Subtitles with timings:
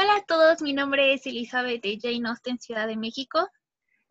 [0.00, 3.50] Hola a todos, mi nombre es Elizabeth de Jane Austen, Ciudad de México.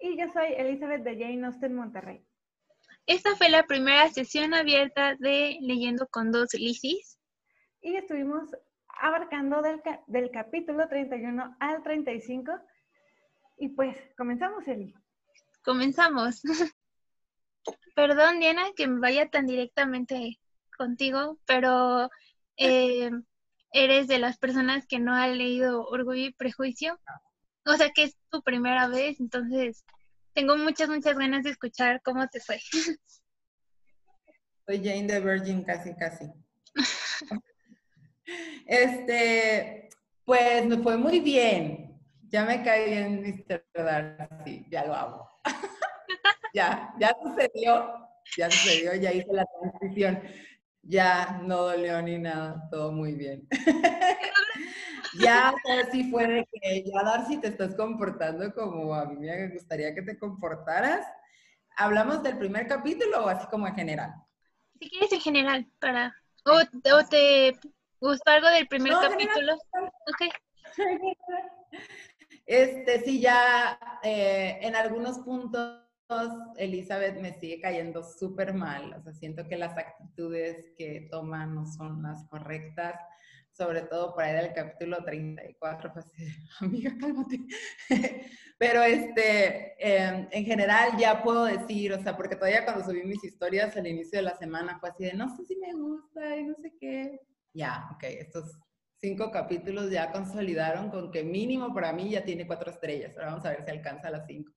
[0.02, 2.28] Y yo soy Elizabeth de Jane Austen, Monterrey.
[3.06, 7.18] Esta fue la primera sesión abierta de Leyendo con dos Lisis.
[7.80, 8.50] Y estuvimos
[9.00, 12.52] abarcando del, del capítulo 31 al 35.
[13.60, 14.94] Y pues, comenzamos, Eli.
[15.64, 16.42] Comenzamos.
[17.96, 20.38] Perdón, Diana, que me vaya tan directamente
[20.78, 22.10] contigo, pero
[22.58, 23.10] eh,
[23.72, 27.00] eres de las personas que no ha leído Orgullo y Prejuicio.
[27.66, 29.84] O sea que es tu primera vez, entonces
[30.34, 32.60] tengo muchas, muchas ganas de escuchar cómo te fue.
[34.68, 36.26] Soy Jane the Virgin, casi, casi.
[38.66, 39.90] este,
[40.26, 42.00] pues me fue muy bien.
[42.30, 43.66] Ya me caí bien Mr.
[43.74, 45.30] Darcy, ya lo hago.
[46.54, 50.22] ya, ya sucedió, ya sucedió, ya hice la transición.
[50.90, 53.46] Ya no dolió ni nada, todo muy bien.
[55.20, 55.54] ya
[55.92, 60.02] sí fue de que ya Darcy te estás comportando como a mí me gustaría que
[60.02, 61.06] te comportaras.
[61.76, 64.14] ¿Hablamos del primer capítulo o así como en general?
[64.80, 66.16] Si quieres en general, para...
[66.46, 66.60] O,
[67.10, 67.54] te
[68.00, 69.56] gustó algo del primer capítulo.
[69.56, 70.34] Ok.
[72.46, 75.87] Este, sí, ya eh, en algunos puntos
[76.58, 81.66] Elizabeth me sigue cayendo súper mal, o sea, siento que las actitudes que toma no
[81.66, 82.96] son las correctas,
[83.52, 86.06] sobre todo por ahí del capítulo 34, pues
[86.62, 87.40] amiga, cálmate.
[88.60, 93.24] Pero este, em, en general ya puedo decir, o sea, porque todavía cuando subí mis
[93.24, 96.44] historias al inicio de la semana fue así de, no sé si me gusta y
[96.44, 97.20] no sé qué.
[97.54, 98.60] Ya, ok, estos
[99.00, 103.16] cinco capítulos ya consolidaron con que mínimo para mí ya tiene cuatro estrellas.
[103.16, 104.54] Ahora vamos a ver si alcanza las cinco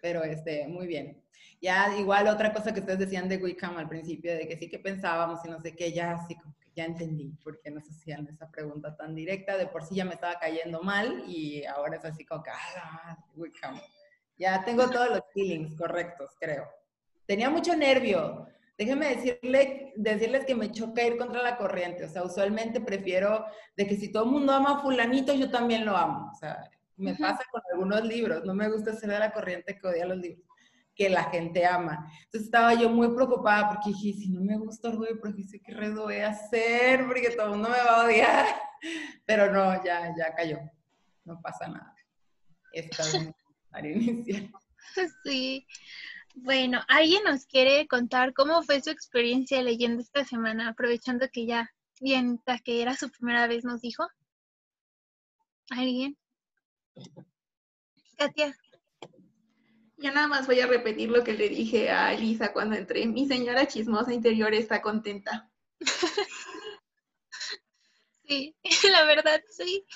[0.00, 1.22] pero este, muy bien.
[1.60, 4.78] Ya igual otra cosa que ustedes decían de Wickham al principio, de que sí que
[4.78, 8.28] pensábamos y no sé qué, ya así como que ya entendí por qué nos hacían
[8.28, 12.04] esa pregunta tan directa, de por sí ya me estaba cayendo mal y ahora es
[12.04, 13.80] así como que, ah, Wickham.
[14.38, 16.68] Ya tengo todos los feelings correctos, creo.
[17.26, 18.46] Tenía mucho nervio.
[18.78, 22.04] Déjenme decirle, decirles que me choca ir contra la corriente.
[22.04, 23.44] O sea, usualmente prefiero
[23.76, 26.30] de que si todo el mundo ama a fulanito, yo también lo amo.
[26.32, 29.86] O sea, me pasa con algunos libros, no me gusta ser de la corriente que
[29.86, 30.48] odia los libros
[30.98, 32.10] que la gente ama.
[32.24, 35.72] Entonces estaba yo muy preocupada porque dije, si no me gusta Orgullo porque sé ¿qué
[35.72, 37.06] redo voy a hacer?
[37.06, 38.46] Porque todo el mundo me va a odiar.
[39.24, 40.58] Pero no, ya, ya cayó.
[41.24, 41.94] No pasa nada.
[42.72, 43.32] Esta es
[43.82, 44.50] mi inicial.
[45.24, 45.64] Sí.
[46.34, 51.70] Bueno, ¿alguien nos quiere contar cómo fue su experiencia leyendo esta semana, aprovechando que ya,
[52.00, 54.04] bien, que era su primera vez, nos dijo?
[55.70, 56.16] ¿Alguien?
[58.16, 58.56] Katia.
[59.96, 63.06] Yo nada más voy a repetir lo que le dije a Elisa cuando entré.
[63.06, 65.50] Mi señora chismosa interior está contenta.
[68.28, 68.54] Sí,
[68.92, 69.86] la verdad, sí.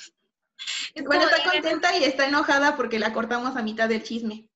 [1.05, 4.49] bueno, está contenta y está enojada porque la cortamos a mitad del chisme.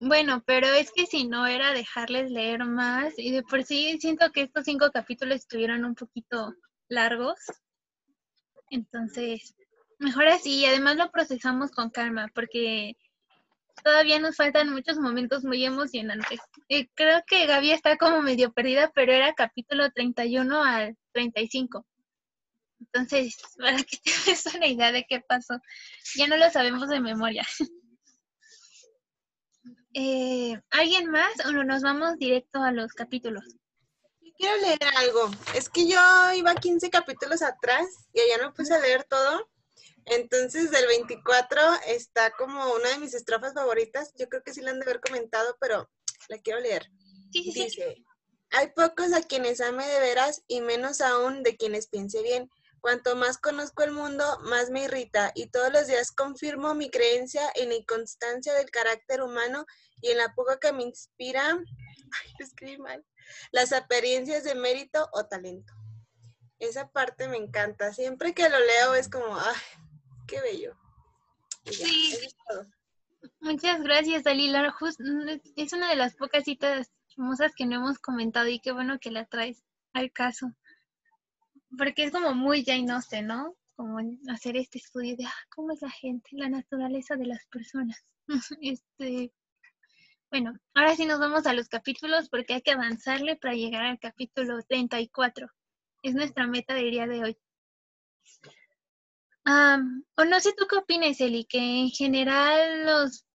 [0.00, 4.32] Bueno, pero es que si no era dejarles leer más y de por sí siento
[4.32, 6.52] que estos cinco capítulos estuvieron un poquito
[6.88, 7.38] largos.
[8.70, 9.54] Entonces,
[9.98, 12.96] Mejor así, y además lo procesamos con calma, porque
[13.82, 16.40] todavía nos faltan muchos momentos muy emocionantes.
[16.68, 21.86] Eh, creo que Gaby está como medio perdida, pero era capítulo 31 al 35.
[22.80, 25.60] Entonces, para que te una idea de qué pasó,
[26.16, 27.46] ya no lo sabemos de memoria.
[29.96, 33.44] Eh, ¿Alguien más o no nos vamos directo a los capítulos?
[34.36, 35.30] Quiero leer algo.
[35.54, 36.00] Es que yo
[36.34, 39.48] iba 15 capítulos atrás y allá no puse a leer todo
[40.06, 44.12] entonces, del 24 está como una de mis estrofas favoritas.
[44.16, 45.90] Yo creo que sí la han de haber comentado, pero
[46.28, 46.90] la quiero leer.
[47.30, 48.04] Dice,
[48.50, 52.50] hay pocos a quienes ame de veras y menos aún de quienes piense bien.
[52.80, 57.50] Cuanto más conozco el mundo, más me irrita y todos los días confirmo mi creencia
[57.54, 59.64] en la inconstancia del carácter humano
[60.02, 63.02] y en la poca que me inspira, ay, escribí mal,
[63.52, 65.72] las apariencias de mérito o talento.
[66.58, 67.92] Esa parte me encanta.
[67.94, 69.56] Siempre que lo leo es como, ay,
[70.26, 70.76] Qué bello.
[71.64, 72.14] Sí.
[73.40, 74.74] Muchas gracias, Dalila.
[75.56, 79.10] es una de las pocas citas hermosas que no hemos comentado y qué bueno que
[79.10, 79.62] la traes
[79.92, 80.52] al caso.
[81.76, 83.56] Porque es como muy Jane Austen, ¿no?
[83.76, 83.98] Como
[84.30, 88.04] hacer este estudio de ah, cómo es la gente, la naturaleza de las personas.
[88.60, 89.32] este,
[90.30, 93.98] bueno, ahora sí nos vamos a los capítulos porque hay que avanzarle para llegar al
[93.98, 95.48] capítulo 34.
[96.02, 97.38] Es nuestra meta del día de hoy
[99.46, 103.26] o no sé tú qué opinas, Eli, que en general los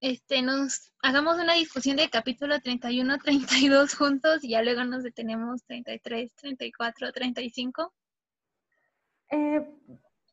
[0.00, 5.64] este nos hagamos una discusión de capítulo 31, 32 juntos y ya luego nos detenemos
[5.64, 7.94] 33, 34, 35.
[9.30, 9.66] Eh,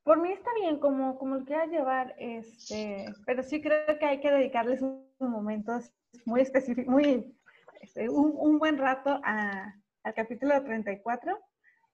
[0.04, 4.20] por mí está bien, como, como lo quieras llevar, este, pero sí creo que hay
[4.20, 5.92] que dedicarles un, momentos
[6.26, 7.34] muy específicos, muy,
[7.80, 9.74] este, un, un, buen rato a,
[10.04, 11.40] al capítulo 34.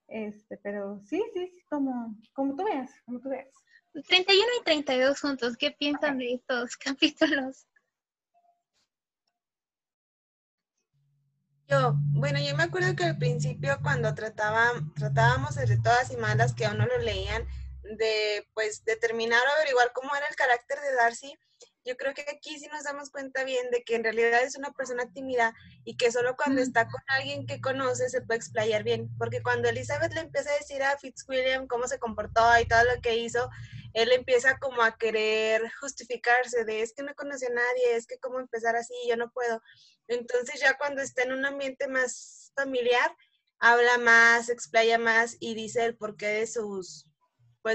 [0.08, 3.48] Este, pero sí, sí, como, como tú veas, como tú veas.
[3.92, 7.66] 31 y 32 juntos, ¿qué piensan de estos capítulos?
[11.68, 16.54] Yo, bueno, yo me acuerdo que al principio cuando trataba, tratábamos de todas y malas
[16.54, 17.46] que aún no lo leían,
[17.82, 21.34] de pues determinar o averiguar cómo era el carácter de Darcy,
[21.88, 24.72] yo creo que aquí sí nos damos cuenta bien de que en realidad es una
[24.72, 25.54] persona tímida
[25.84, 29.70] y que solo cuando está con alguien que conoce se puede explayar bien, porque cuando
[29.70, 33.48] Elizabeth le empieza a decir a Fitzwilliam cómo se comportó y todo lo que hizo,
[33.94, 38.18] él empieza como a querer justificarse de es que no conoce a nadie, es que
[38.18, 39.62] cómo empezar así, yo no puedo.
[40.08, 43.16] Entonces ya cuando está en un ambiente más familiar,
[43.58, 47.07] habla más, explaya más y dice el porqué de sus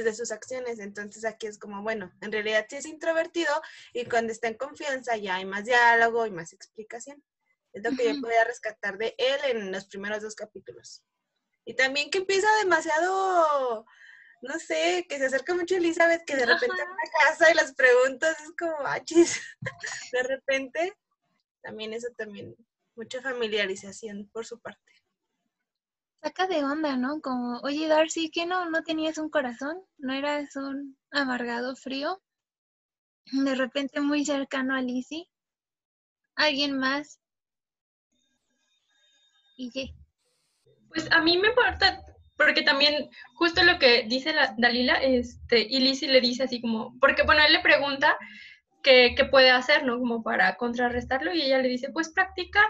[0.01, 0.79] de sus acciones.
[0.79, 3.53] Entonces aquí es como, bueno, en realidad sí es introvertido
[3.93, 7.23] y cuando está en confianza ya hay más diálogo y más explicación.
[7.73, 11.03] Es lo que yo podía rescatar de él en los primeros dos capítulos.
[11.65, 13.85] Y también que empieza demasiado,
[14.41, 17.55] no sé, que se acerca mucho a Elizabeth, que de repente en la casa y
[17.55, 19.41] las preguntas es como, achis,
[20.11, 20.93] de repente,
[21.61, 22.55] también eso también,
[22.95, 24.92] mucha familiarización por su parte
[26.23, 27.19] saca de onda, ¿no?
[27.19, 29.77] Como, oye Darcy, ¿qué no, no tenías un corazón?
[29.97, 32.21] ¿No eras un amargado frío?
[33.25, 35.27] De repente muy cercano a Lizzie.
[36.35, 37.19] ¿Alguien más?
[39.57, 39.93] ¿Y qué?
[40.87, 42.01] Pues a mí me importa,
[42.37, 46.97] porque también justo lo que dice la Dalila, este, y Lizzie le dice así como,
[46.99, 48.17] porque bueno, él le pregunta
[48.81, 49.99] qué, qué puede hacer, ¿no?
[49.99, 52.67] Como para contrarrestarlo, y ella le dice, pues practicar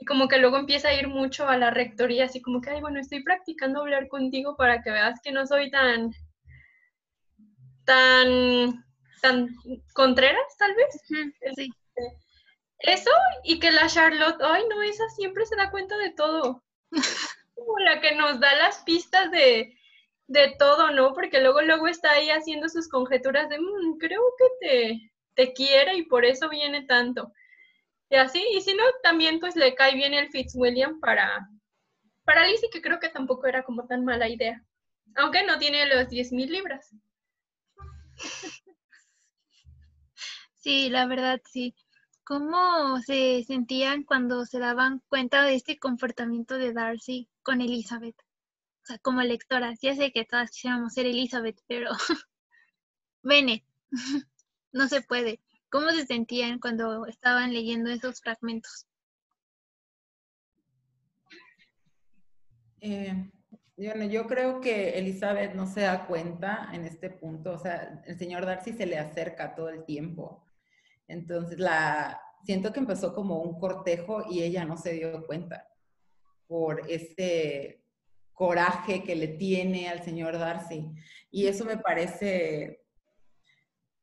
[0.00, 2.80] y como que luego empieza a ir mucho a la rectoría, así como que, ay,
[2.80, 6.10] bueno, estoy practicando hablar contigo para que veas que no soy tan,
[7.84, 8.84] tan,
[9.20, 9.54] tan
[9.92, 11.02] contreras, tal vez.
[11.54, 11.70] Sí.
[12.78, 13.10] Eso
[13.44, 16.64] y que la Charlotte, ay, no, esa siempre se da cuenta de todo.
[17.54, 19.78] como la que nos da las pistas de,
[20.28, 21.12] de todo, ¿no?
[21.12, 25.96] Porque luego, luego está ahí haciendo sus conjeturas de, mmm, creo que te, te quiere
[25.96, 27.32] y por eso viene tanto.
[28.10, 31.48] Y así, y si no, también pues le cae bien el Fitzwilliam para,
[32.24, 34.62] para Lizzie, que creo que tampoco era como tan mala idea.
[35.16, 36.90] Aunque no tiene los 10 mil libras.
[40.54, 41.74] Sí, la verdad, sí.
[42.24, 48.16] ¿Cómo se sentían cuando se daban cuenta de este comportamiento de Darcy con Elizabeth?
[48.82, 51.90] O sea, como lectoras, ya sé que todas quisiéramos ser Elizabeth, pero
[53.22, 53.64] Bene,
[54.72, 55.40] no se puede.
[55.70, 58.86] ¿Cómo se sentían cuando estaban leyendo esos fragmentos?
[62.80, 63.30] Eh,
[63.76, 68.18] bueno, yo creo que Elizabeth no se da cuenta en este punto, o sea, el
[68.18, 70.44] señor Darcy se le acerca todo el tiempo.
[71.06, 75.68] Entonces, la, siento que empezó como un cortejo y ella no se dio cuenta
[76.46, 77.84] por este
[78.32, 80.90] coraje que le tiene al señor Darcy.
[81.30, 82.79] Y eso me parece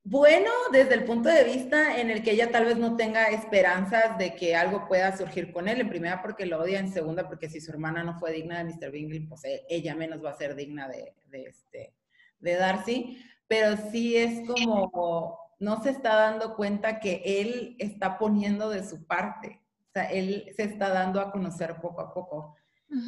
[0.10, 4.18] bueno, desde el punto de vista en el que ella tal vez no tenga esperanzas
[4.18, 7.50] de que algo pueda surgir con él, en primera porque lo odia, en segunda porque
[7.50, 8.90] si su hermana no fue digna de Mr.
[8.90, 11.94] Bingley, pues eh, ella menos va a ser digna de, este,
[12.40, 18.70] de Darcy, pero sí es como, no se está dando cuenta que él está poniendo
[18.70, 22.56] de su parte, o sea, él se está dando a conocer poco a poco.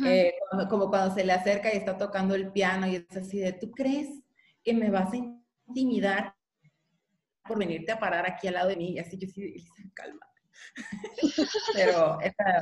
[0.03, 0.33] Eh,
[0.69, 3.71] como cuando se le acerca y está tocando el piano y es así de, ¿tú
[3.71, 4.09] crees
[4.62, 6.35] que me vas a intimidar
[7.50, 8.94] por venirte a parar aquí al lado de mí.
[8.94, 9.62] Y así yo sí,
[9.94, 10.25] calma.
[11.74, 12.62] Pero esa,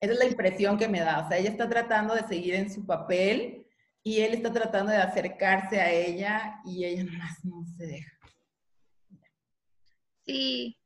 [0.00, 1.24] es la impresión que me da.
[1.24, 3.66] O sea, ella está tratando de seguir en su papel
[4.02, 8.12] y él está tratando de acercarse a ella y ella nomás no se deja.
[10.24, 10.78] Sí,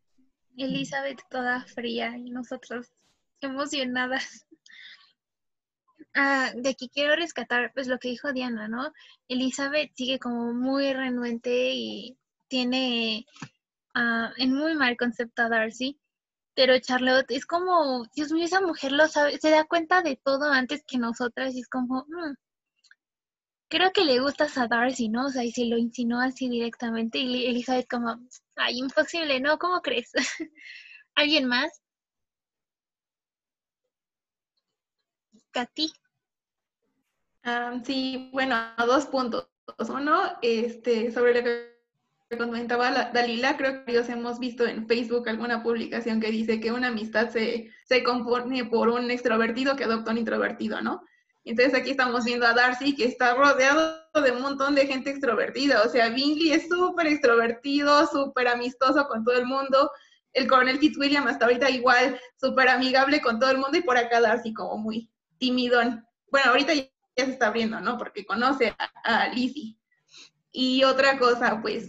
[0.56, 2.92] Elizabeth toda fría y nosotros
[3.40, 4.46] emocionadas.
[6.14, 8.92] Ah, de aquí quiero rescatar pues lo que dijo Diana, ¿no?
[9.28, 12.18] Elizabeth sigue como muy renuente y
[12.50, 13.24] tiene
[13.94, 15.98] uh, en muy mal concepto a Darcy,
[16.54, 20.52] pero Charlotte es como, Dios mío, esa mujer lo sabe, se da cuenta de todo
[20.52, 22.34] antes que nosotras y es como, mm,
[23.68, 25.26] creo que le gustas a Darcy, ¿no?
[25.26, 28.20] O sea, y se lo insinuó así directamente y Elizabeth como,
[28.56, 29.58] ay, imposible, ¿no?
[29.58, 30.10] ¿Cómo crees?
[31.14, 31.80] ¿Alguien más?
[35.52, 35.92] Katy.
[37.44, 39.48] Ah, sí, bueno, dos puntos.
[39.88, 41.69] Uno, este, sobre lo que
[42.38, 46.72] comentaba la, Dalila, creo que todos hemos visto en Facebook alguna publicación que dice que
[46.72, 51.02] una amistad se, se compone por un extrovertido que adopta un introvertido, ¿no?
[51.44, 55.82] Entonces aquí estamos viendo a Darcy que está rodeado de un montón de gente extrovertida.
[55.82, 59.90] O sea, Bingley es súper extrovertido, súper amistoso con todo el mundo.
[60.32, 64.20] El coronel Fitzwilliam hasta ahorita igual, súper amigable con todo el mundo y por acá
[64.20, 66.06] Darcy como muy timidón.
[66.30, 66.84] Bueno, ahorita ya
[67.16, 67.98] se está abriendo, ¿no?
[67.98, 69.76] Porque conoce a, a Lizzie.
[70.52, 71.88] Y otra cosa, pues,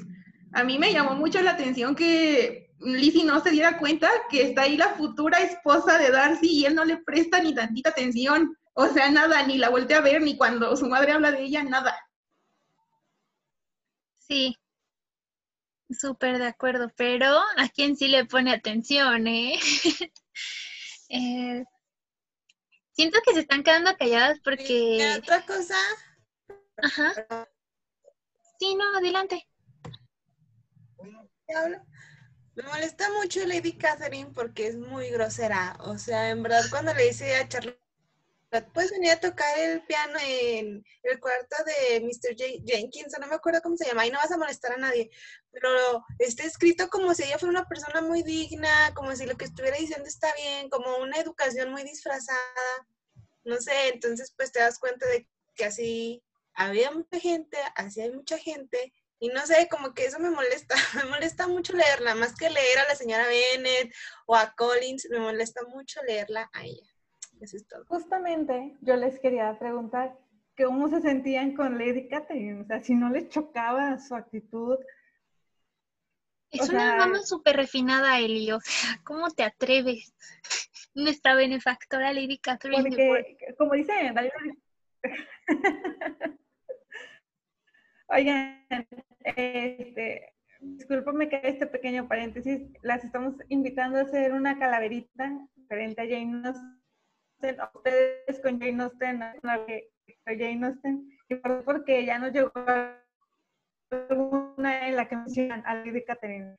[0.53, 4.63] a mí me llamó mucho la atención que Lizzie no se diera cuenta que está
[4.63, 8.58] ahí la futura esposa de Darcy y él no le presta ni tantita atención.
[8.74, 11.63] O sea, nada, ni la voltea a ver, ni cuando su madre habla de ella,
[11.63, 11.96] nada.
[14.20, 14.58] Sí,
[15.89, 19.60] súper de acuerdo, pero a quién sí le pone atención, ¿eh?
[21.10, 21.65] eh
[22.93, 24.98] siento que se están quedando calladas porque...
[24.98, 25.75] ¿Qué otra cosa?
[26.77, 27.13] Ajá.
[28.60, 29.48] Sí, no, adelante.
[32.53, 35.77] Me molesta mucho Lady Catherine porque es muy grosera.
[35.81, 37.79] O sea, en verdad, cuando le dice a Charlotte,
[38.74, 42.36] puedes venir a tocar el piano en el cuarto de Mr.
[42.36, 45.10] Jenkins, no me acuerdo cómo se llama, y no vas a molestar a nadie.
[45.51, 49.46] Pero está escrito como si ella fuera una persona muy digna, como si lo que
[49.46, 52.39] estuviera diciendo está bien, como una educación muy disfrazada.
[53.46, 56.22] No sé, entonces pues te das cuenta de que así
[56.53, 60.73] había mucha gente, así hay mucha gente, y no sé, como que eso me molesta,
[60.95, 63.93] me molesta mucho leerla, más que leer a la señora Bennett
[64.25, 66.89] o a Collins, me molesta mucho leerla a ella.
[67.39, 67.85] Eso es todo.
[67.85, 70.17] Justamente yo les quería preguntar
[70.57, 74.79] cómo se sentían con Lady Catherine, o sea, si no les chocaba su actitud.
[76.49, 80.15] Es una mamá súper refinada, Eli, o sea, ¿cómo te atreves?
[80.95, 82.81] Nuestra benefactora Lady Catherine.
[82.81, 83.93] Porque, como dice
[88.07, 88.65] Oigan,
[89.23, 96.05] este, discúlpame que este pequeño paréntesis, las estamos invitando a hacer una calaverita diferente a
[96.05, 99.35] Jane Austen, a ustedes con Jane Austen, a
[100.25, 102.51] Jane Austen, y porque ya nos llegó
[104.57, 106.55] una en la que mencionan a Lady Catherine.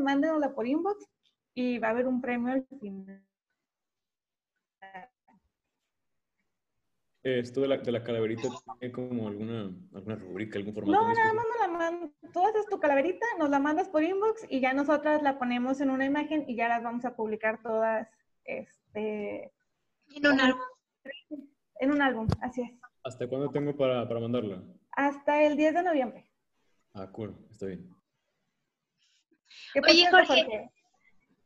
[0.00, 1.06] Mándenosla por inbox
[1.54, 3.22] y va a haber un premio al final.
[7.22, 8.48] Esto de la, de la calaverita
[8.78, 11.02] tiene como alguna, alguna rubrica, algún formato.
[11.02, 12.10] No, nada más nos la mandas.
[12.32, 15.90] Tú haces tu calaverita, nos la mandas por inbox y ya nosotras la ponemos en
[15.90, 18.08] una imagen y ya las vamos a publicar todas
[18.44, 19.52] este,
[20.14, 20.62] en un álbum.
[21.80, 22.70] En un álbum, así es.
[23.04, 24.62] ¿Hasta cuándo tengo para, para mandarla?
[24.92, 26.30] Hasta el 10 de noviembre.
[26.94, 27.88] Ah, cool, está bien.
[29.86, 30.70] Oye, Jorge.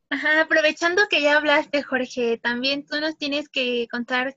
[0.09, 4.35] Ajá, aprovechando que ya hablaste, Jorge, también tú nos tienes que contar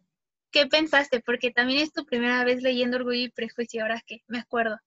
[0.51, 1.21] ¿Qué pensaste?
[1.21, 4.79] Porque también es tu primera vez leyendo Orgullo y Prejuicio, ahora que me acuerdo.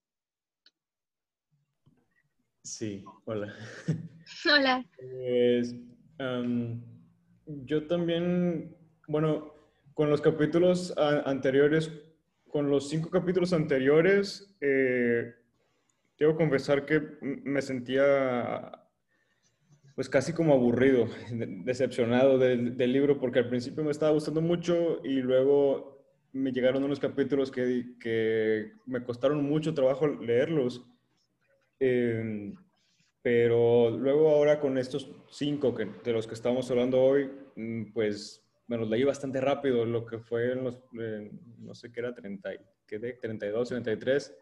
[2.63, 3.53] Sí, hola.
[4.45, 4.85] Hola.
[4.97, 5.75] Pues,
[7.45, 8.75] yo también,
[9.07, 9.53] bueno,
[9.93, 11.91] con los capítulos anteriores,
[12.47, 15.33] con los cinco capítulos anteriores, eh,
[16.17, 18.80] tengo que confesar que me sentía
[19.95, 25.21] pues casi como aburrido, decepcionado del, libro, porque al principio me estaba gustando mucho y
[25.21, 26.01] luego
[26.33, 30.85] me llegaron unos capítulos que, que me costaron mucho trabajo leerlos.
[31.79, 32.55] Em,
[33.21, 38.43] pero luego ahora con estos cinco que, de los que estamos hablando hoy, mm, pues
[38.67, 42.51] me los leí bastante rápido, lo que fue en los, no sé qué era, 30,
[42.87, 43.13] ¿qué de?
[43.13, 44.37] 32, 33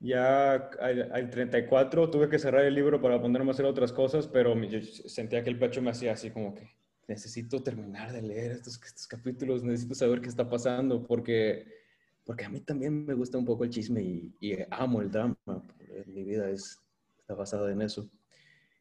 [0.00, 4.54] ya al, 34 tuve que cerrar el libro para ponerme a hacer otras cosas, pero
[4.64, 6.76] yo sentía que el pecho me hacía así como que
[7.08, 11.66] necesito terminar de leer estos, estos capítulos, necesito saber qué está pasando, porque,
[12.24, 15.36] porque a mí también me gusta un poco el chisme y, amo el drama.
[16.06, 16.78] Mi vida es,
[17.18, 18.08] está basada en eso.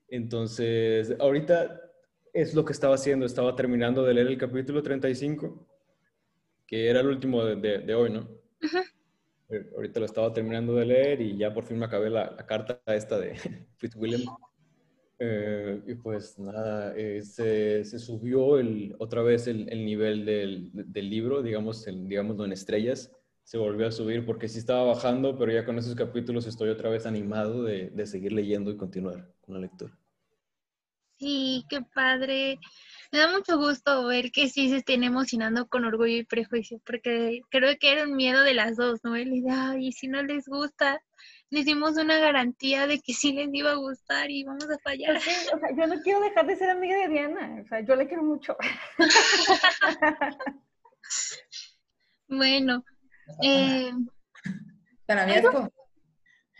[0.07, 1.81] Entonces, ahorita
[2.33, 5.67] es lo que estaba haciendo, estaba terminando de leer el capítulo 35,
[6.67, 8.27] que era el último de, de, hoy, ¿no?
[8.61, 8.81] Ajá.
[8.81, 9.04] Eh,
[9.75, 13.19] ahorita lo estaba terminando de leer y ya por fin me acabé la, carta esta
[13.19, 13.35] de
[13.77, 14.23] Fitzwilliam.
[15.17, 21.09] Eh, y pues nada, eh, se, subió el, otra vez el, el nivel del, del,
[21.09, 23.11] libro, digamos, el, digamos, en estrellas.
[23.43, 26.89] Se volvió a subir porque sí estaba bajando, pero ya con esos capítulos estoy otra
[26.89, 29.97] vez animado de, de seguir leyendo y continuar con la lectura.
[31.17, 32.59] Sí, qué padre.
[33.15, 37.39] Me da mucho gusto ver que sí se estén emocionando con orgullo y prejuicio, porque
[37.49, 39.15] creo que era un miedo de las dos, ¿no?
[39.15, 39.31] El
[39.79, 41.01] y si no les gusta,
[41.49, 45.15] les dimos una garantía de que sí les iba a gustar y vamos a fallar.
[45.15, 48.05] o sea, yo no quiero dejar de ser amiga de Diana, o sea, yo le
[48.05, 48.57] quiero mucho.
[52.27, 52.83] bueno.
[53.41, 53.93] Eh,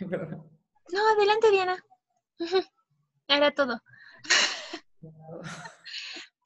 [0.00, 1.84] no, adelante, Diana.
[3.28, 3.78] Era todo.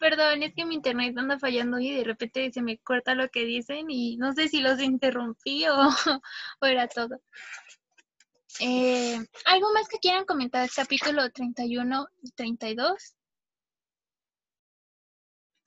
[0.01, 3.45] Perdón, es que mi internet anda fallando y de repente se me corta lo que
[3.45, 5.91] dicen y no sé si los interrumpí o,
[6.63, 7.21] era todo.
[8.61, 13.15] Eh, ¿Algo más que quieran comentar del capítulo 31 y 32?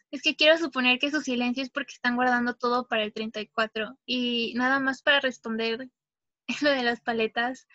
[0.10, 4.00] Es que quiero suponer que su silencio es porque están guardando todo para el 34
[4.08, 5.90] y nada más para responder
[6.62, 7.68] lo de las paletas.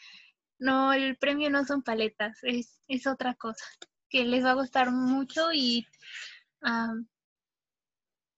[0.58, 3.64] No, el premio no son paletas, es, es otra cosa
[4.08, 5.86] que les va a gustar mucho y
[6.62, 6.94] ah,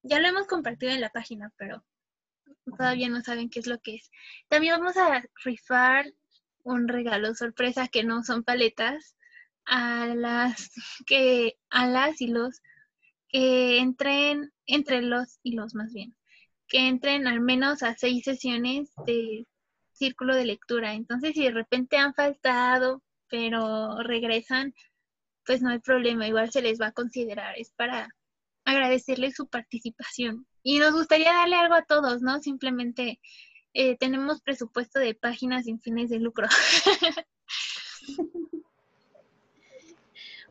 [0.02, 1.84] ya lo hemos compartido en la página, pero
[2.76, 4.10] todavía no saben qué es lo que es.
[4.48, 6.06] También vamos a rifar
[6.62, 9.16] un regalo sorpresa que no son paletas
[9.66, 10.70] a las
[11.06, 12.60] que a las y los
[13.28, 16.14] que entren entre los y los más bien
[16.70, 19.46] que entren al menos a seis sesiones de
[19.92, 20.94] círculo de lectura.
[20.94, 24.72] Entonces, si de repente han faltado, pero regresan,
[25.50, 27.58] pues no hay problema, igual se les va a considerar.
[27.58, 28.08] Es para
[28.64, 30.46] agradecerles su participación.
[30.62, 32.38] Y nos gustaría darle algo a todos, ¿no?
[32.38, 33.18] Simplemente
[33.74, 36.46] eh, tenemos presupuesto de páginas sin fines de lucro.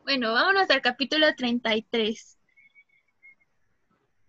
[0.04, 2.36] bueno, vámonos al capítulo 33.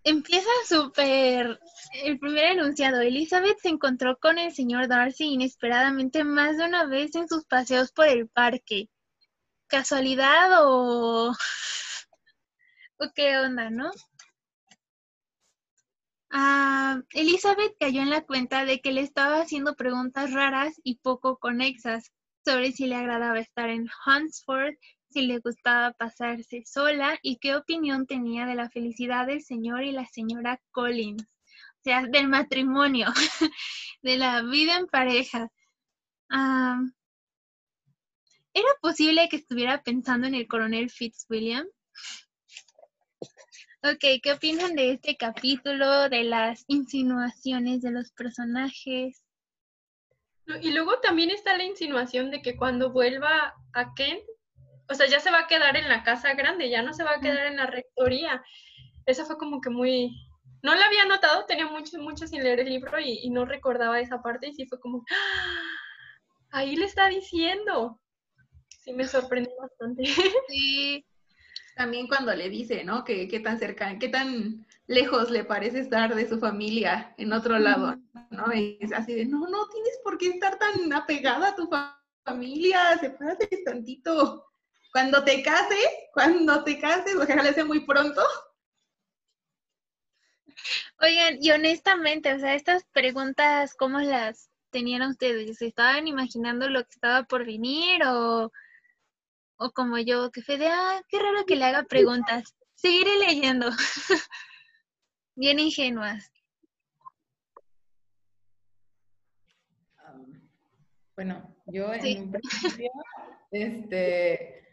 [0.05, 1.59] Empieza súper
[2.05, 3.01] el primer enunciado.
[3.01, 7.91] Elizabeth se encontró con el señor Darcy inesperadamente más de una vez en sus paseos
[7.91, 8.87] por el parque.
[9.71, 11.33] ¿Casualidad o,
[13.15, 13.89] qué onda, no?
[16.29, 21.37] Ah, Elizabeth cayó en la cuenta de que le estaba haciendo preguntas raras y poco
[21.37, 22.11] conexas
[22.43, 24.75] sobre si le agradaba estar en Hunsford,
[25.09, 29.93] si le gustaba pasarse sola y qué opinión tenía de la felicidad del señor y
[29.93, 33.07] la señora Collins, o sea, del matrimonio,
[34.01, 35.49] de la vida en pareja.
[36.29, 36.81] Ah,
[38.53, 41.65] ¿Era posible que estuviera pensando en el coronel Fitzwilliam?
[43.83, 49.23] Ok, ¿qué opinan de este capítulo, de las insinuaciones de los personajes?
[50.61, 54.21] Y luego también está la insinuación de que cuando vuelva a Kent,
[54.89, 57.15] o sea, ya se va a quedar en la casa grande, ya no se va
[57.15, 58.43] a quedar en la rectoría.
[59.05, 60.11] Eso fue como que muy...
[60.61, 64.21] No la había notado, tenía mucho, mucho sin leer el libro y, no recordaba esa
[64.21, 65.63] parte y sí fue como, ¡Ah!
[66.51, 67.99] ahí le está diciendo.
[68.91, 70.03] Sí, me sorprendió bastante.
[70.49, 71.05] Sí,
[71.75, 73.03] también cuando le dice, ¿no?
[73.03, 77.57] Que qué tan cerca, qué tan lejos le parece estar de su familia en otro
[77.57, 77.95] lado,
[78.29, 78.51] ¿no?
[78.51, 81.69] es así de, no, no tienes por qué estar tan apegada a tu
[82.25, 84.45] familia, sepárate tantito.
[84.91, 88.21] Cuando te cases, cuando te cases, ojalá sea muy pronto.
[90.99, 95.57] Oigan, y honestamente, o sea, estas preguntas, ¿cómo las tenían ustedes?
[95.57, 98.51] ¿Se estaban imaginando lo que estaba por venir o
[99.61, 102.55] o como yo, que fue de, ah, qué raro que le haga preguntas.
[102.73, 103.69] Seguiré leyendo.
[105.35, 106.31] Bien ingenuas.
[111.15, 112.91] bueno, yo en un principio,
[113.51, 114.67] este,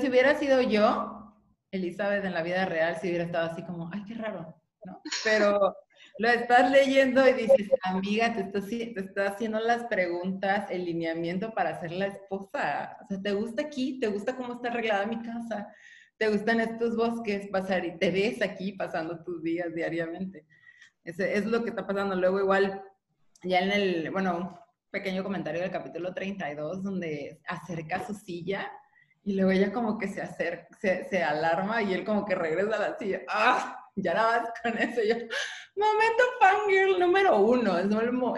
[0.00, 1.36] si hubiera sido yo,
[1.70, 5.00] Elizabeth en la vida real, si hubiera estado así como, ay, qué raro, ¿no?
[5.22, 5.76] Pero
[6.18, 11.92] lo estás leyendo y dices, amiga, te estás, haciendo las preguntas, el lineamiento para ser
[11.92, 12.96] la esposa.
[13.02, 13.98] O sea, ¿te gusta aquí?
[13.98, 15.72] ¿Te gusta cómo está arreglada mi casa?
[16.16, 20.46] ¿Te gustan estos bosques pasar y te ves aquí pasando tus días diariamente?
[21.02, 22.14] Ese es lo que está pasando.
[22.14, 22.82] Luego igual,
[23.42, 28.70] ya en el, bueno, pequeño comentario del capítulo 32, donde acerca su silla
[29.24, 30.24] y luego ella como que se
[30.80, 33.22] se, se alarma y él como que regresa a la silla.
[33.28, 33.83] ¡Ah!
[33.96, 35.16] Ya nada más con eso yo
[35.76, 37.78] Momento fangirl número uno.
[37.78, 37.86] Es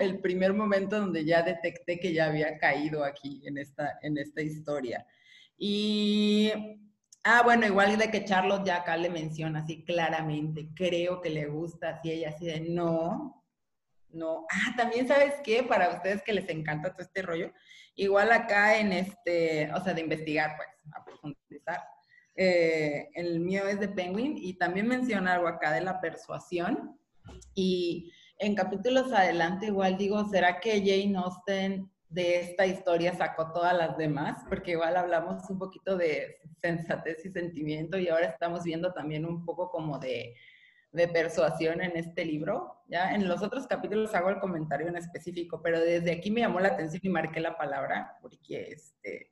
[0.00, 4.40] el, primer momento donde ya detecté que ya había caído aquí en esta, en esta
[4.40, 5.06] historia.
[5.58, 6.50] Y,
[7.24, 11.46] ah, bueno, igual de que Charlotte ya acá le menciona así claramente, creo que le
[11.46, 13.44] gusta, así ella así de, no,
[14.10, 14.46] no.
[14.50, 17.52] Ah, también sabes qué, para ustedes que les encanta todo este rollo,
[17.96, 21.82] igual acá en este, o sea, de investigar, pues, a profundizar.
[22.36, 26.98] Eh, el mío es de Penguin y también menciona algo acá de la persuasión
[27.54, 33.74] y en capítulos adelante igual digo, ¿será que Jane Austen de esta historia sacó todas
[33.74, 34.44] las demás?
[34.48, 39.44] Porque igual hablamos un poquito de sensatez y sentimiento y ahora estamos viendo también un
[39.46, 40.34] poco como de,
[40.92, 42.82] de persuasión en este libro.
[42.88, 46.60] Ya en los otros capítulos hago el comentario en específico, pero desde aquí me llamó
[46.60, 49.30] la atención y marqué la palabra porque este,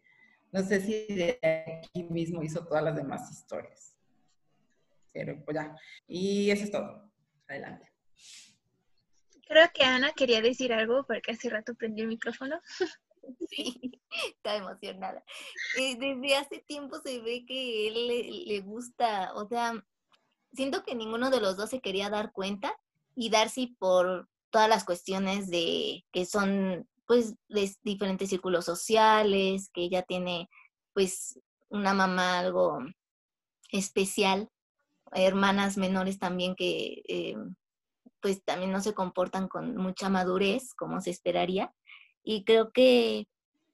[0.54, 3.96] no sé si de aquí mismo hizo todas las demás historias.
[5.12, 5.76] Pero pues ya.
[6.06, 7.10] Y eso es todo.
[7.48, 7.90] Adelante.
[9.48, 12.60] Creo que Ana quería decir algo porque hace rato prendió el micrófono.
[13.48, 13.98] Sí,
[14.36, 15.24] está emocionada.
[15.78, 19.82] Eh, desde hace tiempo se ve que él le, gusta, o sea,
[20.52, 22.78] siento que ninguno de los dos se quería dar cuenta
[23.16, 29.82] y Darcy por todas las cuestiones de que son pues de diferentes círculos sociales, que
[29.82, 30.48] ella tiene
[30.92, 31.38] pues
[31.68, 32.78] una mamá algo
[33.70, 34.48] especial,
[35.12, 37.36] hermanas menores también que eh,
[38.20, 41.74] pues también no se comportan con mucha madurez como se esperaría.
[42.22, 43.28] Y creo que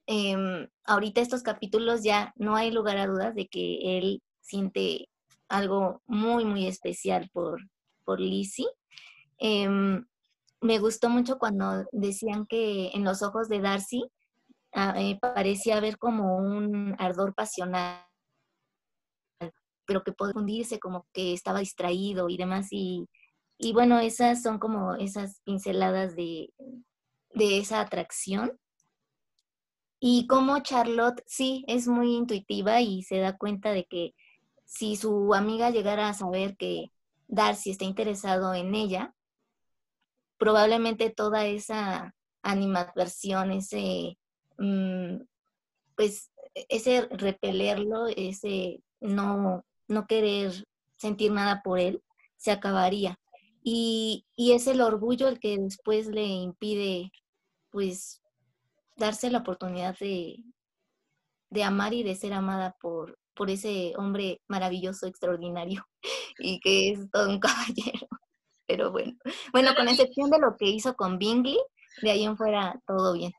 [0.07, 5.07] em, ahorita estos capítulos ya no hay lugar a dudas de que él siente
[5.47, 7.61] algo muy, muy especial por,
[8.03, 8.67] por Lizzie.
[9.37, 10.05] Em,
[10.61, 14.03] me gustó mucho cuando decían que en los ojos de Darcy
[14.73, 18.05] ah, eh, parecía haber como un ardor pasional,
[19.85, 22.67] pero que podía hundirse, como que estaba distraído y demás.
[22.71, 23.09] Y,
[23.57, 26.53] y bueno, esas son como esas pinceladas de,
[27.33, 28.57] de esa atracción.
[29.99, 34.13] Y como Charlotte sí es muy intuitiva y se da cuenta de que
[34.65, 36.85] si su amiga llegara a saber que
[37.27, 39.13] Darcy está interesado en ella,
[40.41, 44.17] probablemente toda esa animadversión, ese,
[44.57, 45.17] mm,
[45.95, 46.31] pues,
[46.67, 50.65] ese repelerlo, ese no, no querer
[50.97, 52.01] sentir nada por él,
[52.37, 53.19] se acabaría.
[53.61, 57.11] Y, y, es el orgullo el que después le impide,
[57.69, 58.23] pues,
[58.97, 60.43] darse la oportunidad de,
[61.51, 65.85] de amar y de ser amada por, por ese hombre maravilloso, extraordinario
[66.39, 68.07] y que es todo un caballero.
[68.67, 69.13] Pero bueno,
[69.51, 71.57] bueno, con excepción de lo que hizo con Bingley,
[72.01, 73.31] de ahí en fuera todo bien.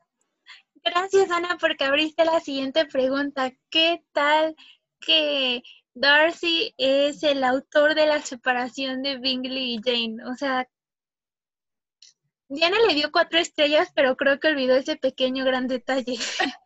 [0.84, 3.52] Gracias, Ana, porque abriste la siguiente pregunta.
[3.70, 4.56] ¿Qué tal
[5.00, 5.62] que
[5.94, 10.16] Darcy es el autor de la separación de Bingley y Jane?
[10.28, 10.68] O sea,
[12.48, 16.16] Diana le dio cuatro estrellas, pero creo que olvidó ese pequeño gran detalle.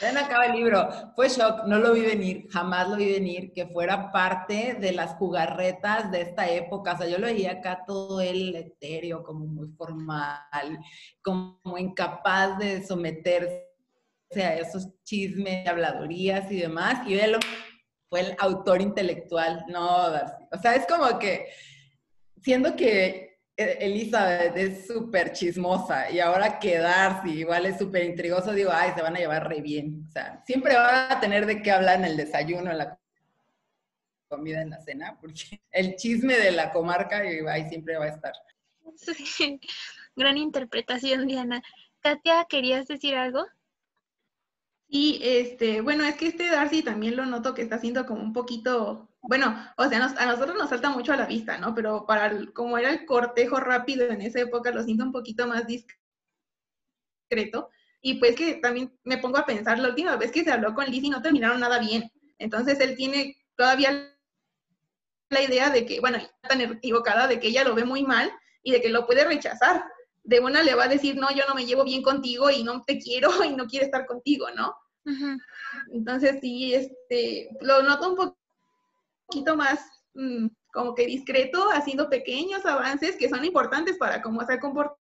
[0.00, 0.88] Ven acaba el libro.
[1.14, 5.14] Fue shock, no lo vi venir, jamás lo vi venir, que fuera parte de las
[5.14, 6.94] jugarretas de esta época.
[6.94, 10.78] O sea, yo lo veía acá todo el etéreo, como muy formal,
[11.22, 13.62] como incapaz de someterse
[14.34, 17.06] a esos chismes, habladurías y demás.
[17.06, 17.36] Y él
[18.10, 19.64] fue el autor intelectual.
[19.68, 21.46] No, O sea, es como que,
[22.42, 28.70] siendo que Elizabeth es súper chismosa y ahora que Darcy igual es súper intrigoso, digo,
[28.72, 30.04] ay, se van a llevar re bien.
[30.08, 32.98] O sea, siempre van a tener de qué hablar en el desayuno, en la
[34.28, 38.32] comida, en la cena, porque el chisme de la comarca ahí siempre va a estar.
[38.96, 39.60] Sí.
[40.16, 41.62] Gran interpretación, Diana.
[42.00, 43.44] Katia, ¿querías decir algo?
[44.86, 48.32] Y este, bueno, es que este Darcy también lo noto que está haciendo como un
[48.32, 51.74] poquito bueno, o sea, a nosotros nos salta mucho a la vista, ¿no?
[51.74, 55.66] Pero para como era el cortejo rápido en esa época, lo siento un poquito más
[55.66, 55.96] discreto.
[58.02, 60.84] Y pues que también me pongo a pensar, la última vez que se habló con
[60.84, 62.12] Lizzie no terminaron nada bien.
[62.38, 64.14] Entonces él tiene todavía
[65.30, 68.30] la idea de que, bueno, está tan equivocada de que ella lo ve muy mal
[68.62, 69.86] y de que lo puede rechazar.
[70.22, 72.84] De una le va a decir, no, yo no me llevo bien contigo y no
[72.84, 74.76] te quiero y no quiero estar contigo, ¿no?
[75.92, 78.43] Entonces sí, este, lo noto un poco
[79.26, 79.80] poquito más
[80.14, 84.98] mm, como que discreto, haciendo pequeños avances que son importantes para cómo se ha comportado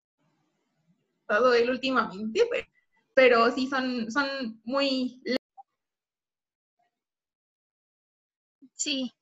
[1.54, 2.66] él últimamente, pues,
[3.14, 5.22] pero sí son, son muy...
[8.74, 9.12] Sí.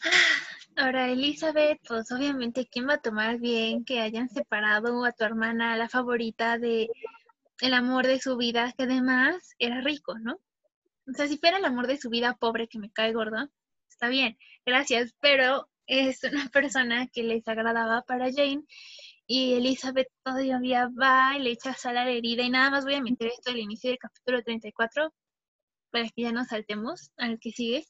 [0.76, 5.76] Ahora, Elizabeth, pues obviamente, ¿quién va a tomar bien que hayan separado a tu hermana,
[5.76, 6.88] la favorita de
[7.60, 10.40] el amor de su vida, que además era rico, ¿no?
[11.10, 13.50] O sea, si fuera el amor de su vida pobre que me cae gorda,
[13.88, 18.62] está bien, gracias, pero es una persona que les agradaba para Jane
[19.26, 22.94] y Elizabeth todavía va y le echa sal a la herida y nada más voy
[22.94, 25.12] a meter esto al inicio del capítulo 34
[25.90, 27.84] para que ya nos saltemos al que sigue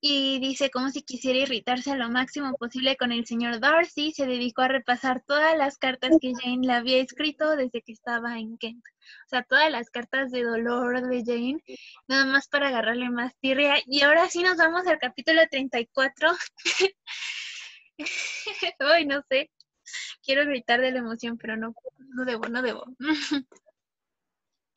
[0.00, 4.26] y dice como si quisiera irritarse a lo máximo posible con el señor Darcy, se
[4.26, 8.56] dedicó a repasar todas las cartas que Jane le había escrito desde que estaba en
[8.58, 8.84] Kent.
[9.26, 11.62] O sea, todas las cartas de dolor de Jane,
[12.06, 13.76] nada más para agarrarle más tirria.
[13.86, 16.30] Y ahora sí nos vamos al capítulo 34.
[18.80, 19.50] Ay, no sé.
[20.22, 22.84] Quiero gritar de la emoción, pero no, no debo, no debo.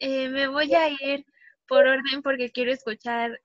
[0.03, 1.27] Eh, me voy a ir
[1.67, 3.39] por orden porque quiero escuchar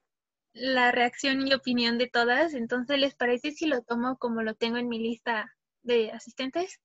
[0.55, 2.55] la reacción y opinión de todas.
[2.55, 6.81] Entonces, ¿les parece si lo tomo como lo tengo en mi lista de asistentes?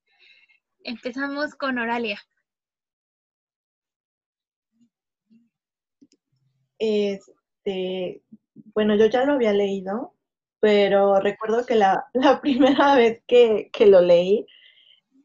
[0.83, 2.21] Empezamos con Oralia.
[6.81, 8.23] Este,
[8.73, 10.15] bueno, yo ya lo había leído,
[10.59, 12.09] pero recuerdo que la,
[12.41, 14.45] primera vez que, que lo leí,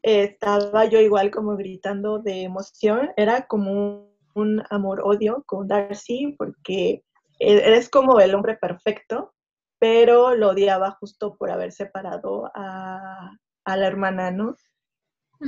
[0.03, 3.11] estaba yo igual como gritando de emoción.
[3.16, 7.03] Era como un amor-odio con Darcy, porque
[7.40, 9.33] e-, eres como el hombre perfecto
[9.79, 13.33] pero lo odiaba justo por haber separado a,
[13.64, 14.57] a la hermana, ¿no?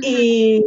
[0.01, 0.63] Y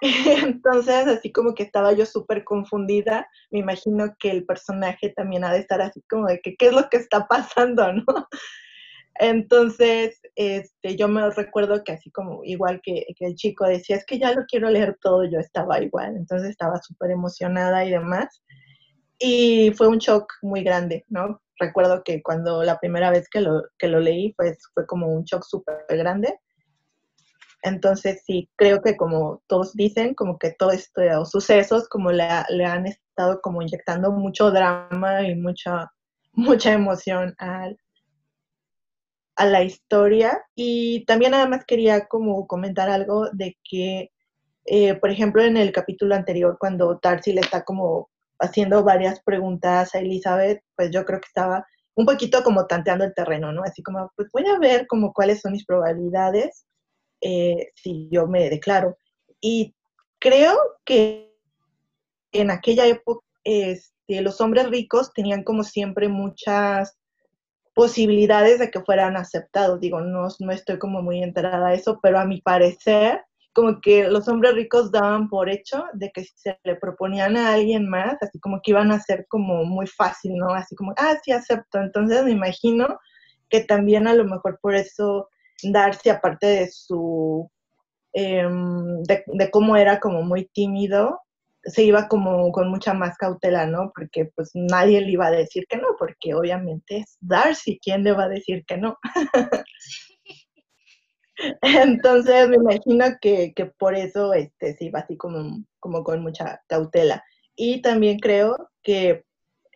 [0.00, 5.52] entonces, así como que estaba yo súper confundida, me imagino que el personaje también ha
[5.52, 8.04] de estar así como de que, ¿qué es lo que está pasando, no?
[9.18, 14.04] Entonces, este, yo me recuerdo que así como igual que, que, el chico decía, es
[14.04, 18.42] que ya lo quiero leer todo, yo estaba igual, entonces estaba súper emocionada y demás.
[19.18, 21.40] Y fue un shock muy grande, ¿no?
[21.58, 25.24] Recuerdo que cuando la primera vez que lo, que lo leí, pues fue como un
[25.24, 26.38] shock súper grande.
[27.66, 32.64] Entonces, sí, creo que como todos dicen, como que todos estos sucesos, como le, le
[32.64, 35.90] han estado como inyectando mucho drama y mucha,
[36.32, 37.76] mucha emoción al,
[39.34, 40.40] a la historia.
[40.54, 44.12] Y también además quería como comentar algo de que,
[44.66, 49.92] eh, por ejemplo, en el capítulo anterior, cuando Darcy le está como haciendo varias preguntas
[49.94, 53.64] a Elizabeth, pues yo creo que estaba un poquito como tanteando el terreno, ¿no?
[53.64, 56.65] Así como, pues voy a ver como cuáles son mis probabilidades
[57.28, 58.98] eh, si yo me declaro.
[59.40, 59.74] Y
[60.20, 61.34] creo que
[62.30, 66.96] en aquella época este, los hombres ricos tenían como siempre muchas
[67.74, 69.80] posibilidades de que fueran aceptados.
[69.80, 74.06] Digo, no, no estoy como muy enterada de eso, pero a mi parecer, como que
[74.06, 78.22] los hombres ricos daban por hecho de que si se le proponían a alguien más,
[78.22, 80.54] así como que iban a ser como muy fácil, ¿no?
[80.54, 81.80] Así como, ah, sí, acepto.
[81.80, 83.00] Entonces me imagino
[83.48, 85.28] que también a lo mejor por eso
[85.62, 87.50] Darcy, aparte de su,
[88.12, 91.20] em, de, de, cómo era como muy tímido,
[91.66, 93.92] se iba como con mucha más cautela, ¿no?
[93.94, 98.12] Porque pues nadie le iba a decir que no, porque obviamente es Darcy, ¿quién le
[98.12, 98.98] va a decir que no?
[101.62, 106.62] Entonces me imagino que, que, por eso este, se iba así como, como con mucha
[106.68, 107.22] cautela.
[107.56, 109.24] Y también creo que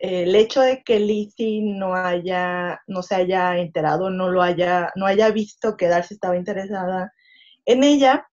[0.01, 5.05] el hecho de que Lizzie no haya, no se haya enterado, no lo haya, no
[5.05, 7.13] haya visto que Darcy estaba interesada
[7.65, 8.27] en ella,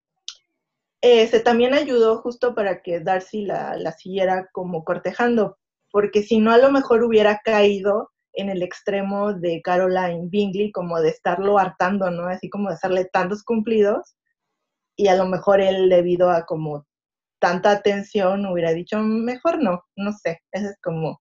[1.02, 5.58] se también ayudó justo para que Darcy la, la, siguiera como cortejando,
[5.92, 11.00] porque si no a lo mejor hubiera caído en el extremo de Caroline Bingley, como
[11.00, 12.28] de estarlo hartando, ¿no?
[12.28, 14.16] Así como de hacerle tantos cumplidos,
[14.96, 16.86] y a lo mejor él debido a como
[17.40, 21.20] tanta atención hubiera dicho, mejor no, no sé, esa es como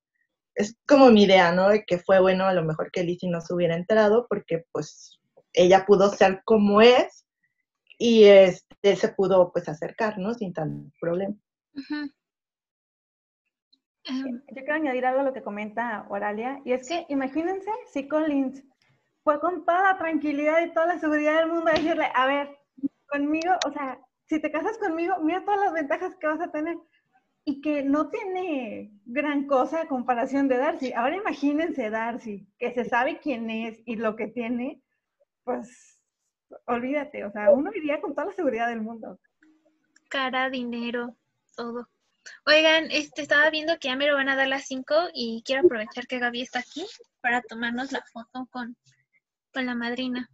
[0.58, 1.70] es como mi idea, ¿no?
[1.70, 5.20] De que fue bueno a lo mejor que Lizzie no se hubiera enterado porque pues
[5.54, 7.26] ella pudo ser como es
[8.00, 10.34] y este, se pudo pues acercar, ¿no?
[10.34, 11.36] Sin tanto problema.
[11.74, 12.12] Uh -huh.
[14.10, 18.64] Yo quiero añadir algo a lo que comenta Oralia, y es que imagínense si Collins
[19.24, 22.58] fue con toda la tranquilidad y toda la seguridad del mundo a decirle, a ver,
[23.08, 26.78] conmigo, o sea, si te casas conmigo, mira todas las ventajas que vas a tener
[27.50, 30.92] y que no tiene gran cosa a comparación de Darcy.
[30.92, 34.82] Ahora imagínense Darcy, que se sabe quién es y lo que tiene,
[35.46, 35.98] pues
[36.66, 39.18] olvídate, o sea, uno iría con toda la seguridad del mundo.
[40.10, 41.16] Cara, dinero,
[41.56, 41.88] todo.
[42.46, 45.62] Oigan, este, estaba viendo que ya me lo van a dar las 5 y quiero
[45.66, 46.86] aprovechar que Gaby está aquí
[47.22, 48.76] para tomarnos la foto con,
[49.54, 50.30] con la madrina.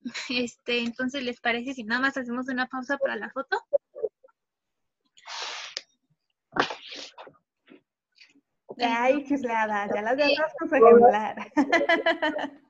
[0.28, 3.60] Este, entonces, ¿les parece si nada más hacemos una pausa para la foto?
[8.80, 11.52] Ay, chiflada, ya las demás con ejemplar.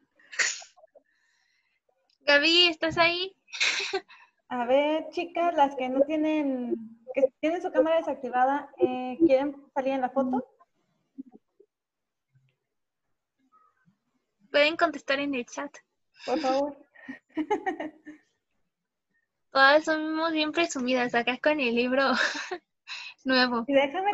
[2.26, 3.34] Gaby, ¿estás ahí?
[4.50, 6.74] A ver, chicas, las que no tienen,
[7.14, 10.46] que tienen su cámara desactivada, eh, ¿quieren salir en la foto?
[14.50, 15.70] Pueden contestar en el chat.
[16.24, 16.78] Por favor.
[19.50, 22.12] Todas somos bien presumidas acá con el libro
[23.28, 23.64] nuevo.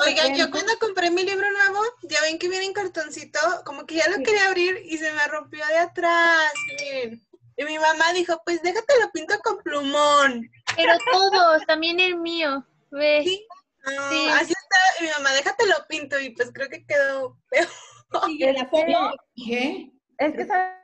[0.07, 3.95] Oigan, yo cuando compré mi libro nuevo, ya ven que viene en cartoncito, como que
[3.95, 4.23] ya lo sí.
[4.25, 6.53] quería abrir y se me rompió de atrás.
[6.69, 7.23] Miren.
[7.57, 10.51] Y mi mamá dijo, pues déjate lo pinto con plumón.
[10.77, 13.25] Pero todos, también el mío, ¿ves?
[13.25, 13.47] Sí.
[14.11, 14.29] Sí.
[14.33, 17.69] Así está, y mi mamá, déjate lo pinto, y pues creo que quedó peor.
[18.27, 19.91] Sí, la foto, ¿qué?
[20.19, 20.84] Es que sabes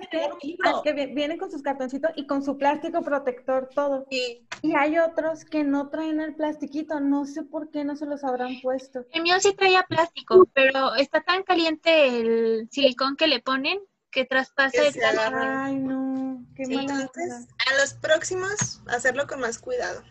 [0.00, 4.06] que, es que vienen con sus cartoncitos y con su plástico protector todo.
[4.10, 4.46] Sí.
[4.62, 8.24] Y hay otros que no traen el plastiquito, no sé por qué no se los
[8.24, 9.04] habrán puesto.
[9.12, 13.78] El mío sí traía plástico, pero está tan caliente el silicón que le ponen
[14.10, 15.38] que traspasa que el plástico.
[15.40, 20.02] Ay, no, qué sí, mala entonces, a los próximos, hacerlo con más cuidado.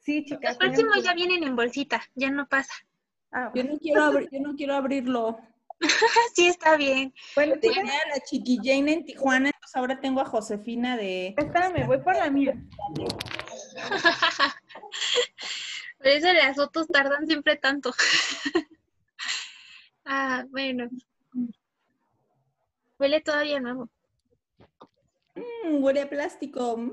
[0.00, 0.50] Sí, chicas.
[0.50, 2.74] Los próximos ya vienen en bolsita, ya no pasa.
[3.32, 5.38] Ah, yo, no quiero abrir, yo no quiero abrirlo.
[6.34, 7.12] sí, está bien.
[7.34, 11.34] Bueno, tenía a la Chiqui Jane en Tijuana, entonces ahora tengo a Josefina de...
[11.36, 12.54] Espérame, voy por la mía.
[15.98, 17.94] Por eso las fotos tardan siempre tanto.
[20.04, 20.90] ah, bueno.
[22.98, 23.88] Huele todavía nuevo.
[25.34, 26.76] Mm, huele a plástico.
[26.76, 26.92] mm,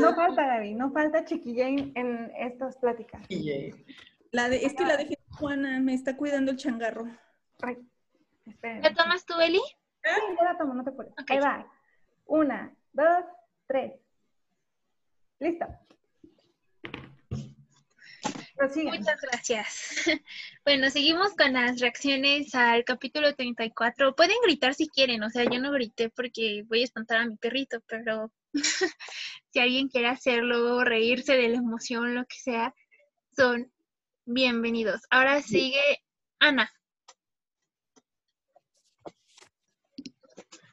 [0.00, 3.22] No falta, Gaby, no falta chiquillín en estas pláticas.
[4.32, 7.06] La de, es que la dejé en Juana, me está cuidando el changarro.
[7.62, 7.78] Ay,
[8.62, 9.60] ¿La tomas tú, Eli?
[10.02, 11.12] Sí, yo la tomo, no te apures.
[11.28, 11.66] Ahí va.
[12.26, 13.24] Una, dos,
[13.66, 13.92] tres.
[15.40, 15.66] Listo.
[18.56, 18.98] Prosigan.
[18.98, 19.94] Muchas gracias.
[20.64, 24.14] Bueno, seguimos con las reacciones al capítulo 34.
[24.14, 27.36] Pueden gritar si quieren, o sea, yo no grité porque voy a espantar a mi
[27.36, 28.30] perrito, pero
[29.50, 32.74] si alguien quiere hacerlo, reírse de la emoción, lo que sea,
[33.34, 33.72] son
[34.26, 35.00] bienvenidos.
[35.08, 36.02] Ahora sigue
[36.38, 36.70] Ana.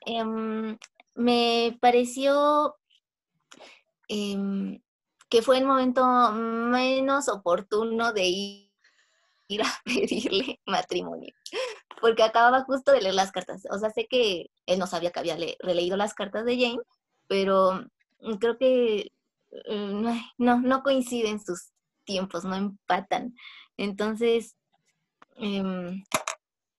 [0.06, 0.78] Em,
[1.16, 2.76] me pareció
[4.08, 4.82] em,
[5.30, 8.72] que fue el momento menos oportuno de ir,
[9.64, 11.34] a pedirle matrimonio,
[12.02, 13.64] porque acababa justo de leer las cartas.
[13.72, 16.80] O sea, sé que él no sabía que había le- releído las cartas de Jane,
[17.28, 17.84] pero
[18.22, 19.12] mm, creo que
[19.70, 21.72] mm, no, no coinciden sus
[22.06, 23.36] tiempos, no empatan.
[23.78, 24.56] Entonces,
[25.38, 26.04] em,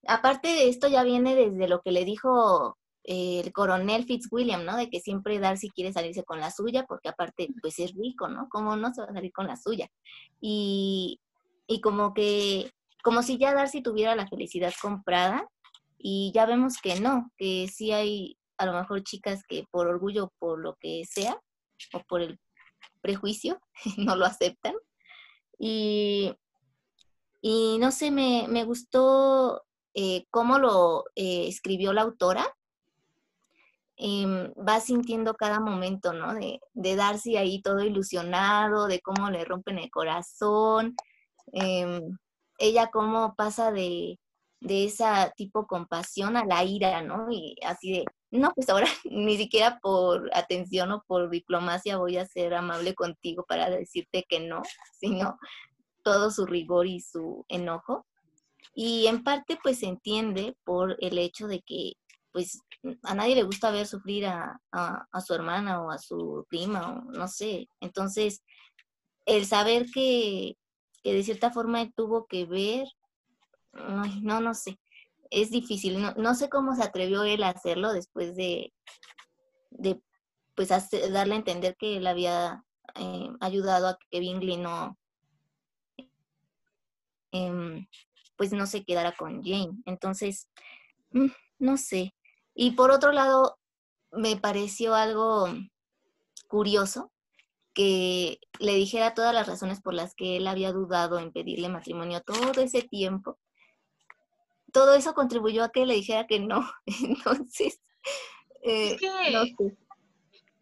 [0.07, 4.77] aparte de esto ya viene desde lo que le dijo el coronel Fitzwilliam, ¿no?
[4.77, 8.49] De que siempre Darcy quiere salirse con la suya, porque aparte, pues es rico, ¿no?
[8.51, 9.89] ¿Cómo no se va a salir con la suya?
[10.41, 11.21] Y,
[11.67, 12.71] y como que,
[13.03, 15.49] como si ya Darcy tuviera la felicidad comprada,
[15.99, 20.33] y ya vemos que no, que sí hay a lo mejor chicas que por orgullo,
[20.39, 21.41] por lo que sea,
[21.93, 22.41] o por el
[23.01, 23.61] prejuicio,
[23.99, 24.75] no lo aceptan.
[25.59, 26.35] Y,
[27.41, 29.63] y no sé, me, me gustó
[29.95, 32.56] eh, cómo lo eh, escribió la autora.
[33.99, 36.35] Em, va sintiendo cada momento, ¿no?
[36.35, 40.95] De, de Darcy ahí todo ilusionado, de cómo le rompen el corazón.
[41.53, 42.19] em,
[42.59, 44.19] ella cómo pasa de,
[44.61, 47.31] de esa tipo compasión a la ira, ¿no?
[47.31, 52.27] Y así de, no, pues ahora ni siquiera por atención o por diplomacia voy a
[52.27, 54.63] ser amable contigo para decirte que no,
[55.01, 55.39] sino
[56.05, 58.07] todo su rigor y su enojo.
[58.75, 61.95] Y en parte pues se entiende por el hecho de que
[62.37, 62.61] pues
[63.05, 67.11] a nadie le gusta ver sufrir a, a- su hermana o a su prima o
[67.13, 67.67] no sé.
[67.81, 68.43] Entonces,
[69.25, 70.59] el saber que,
[71.03, 72.89] que de cierta forma tuvo que ver,
[73.73, 74.79] no, no sé,
[75.31, 76.03] es difícil.
[76.03, 78.75] No, no sé cómo se atrevió él a hacerlo después de,
[79.71, 79.99] de
[80.55, 82.65] pues hacer- darle a entender que él había
[82.97, 84.99] eh, ayudado a que Bingley no,
[87.33, 87.87] em,
[88.37, 89.73] pues no se quedara con Jane.
[89.87, 90.51] Entonces,
[91.13, 91.29] mm,
[91.61, 92.13] no sé.
[92.59, 93.59] Y por otro lado,
[94.11, 95.47] me pareció algo
[96.49, 97.13] curioso
[97.75, 102.23] que le dijera todas las razones por las que él había dudado en pedirle matrimonio
[102.23, 103.39] todo ese tiempo.
[104.73, 106.67] Todo eso contribuyó a que le dijera que no.
[107.47, 107.81] Entonces,
[108.63, 109.77] eh, que- no sé.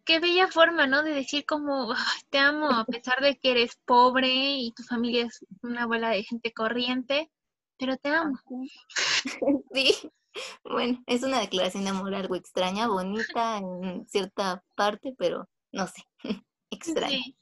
[0.03, 1.01] Qué bella forma, ¿no?
[1.01, 4.27] De decir como, "Ay, te amo a pesar de que eres pobre
[4.57, 7.31] y tu familia es una bola de gente corriente,
[7.79, 8.37] pero te amo.
[9.73, 10.11] Sí,
[10.63, 16.03] bueno, es una declaración de amor algo extraña, bonita en cierta parte, pero no sé,
[16.71, 17.09] extraña.
[17.09, 17.37] Sí.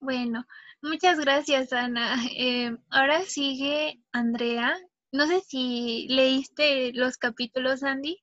[0.00, 0.44] Bueno,
[0.82, 2.16] muchas gracias, Ana.
[2.36, 4.74] Eh, ahora sigue Andrea.
[5.12, 8.16] No sé si leíste los capítulos, Andy.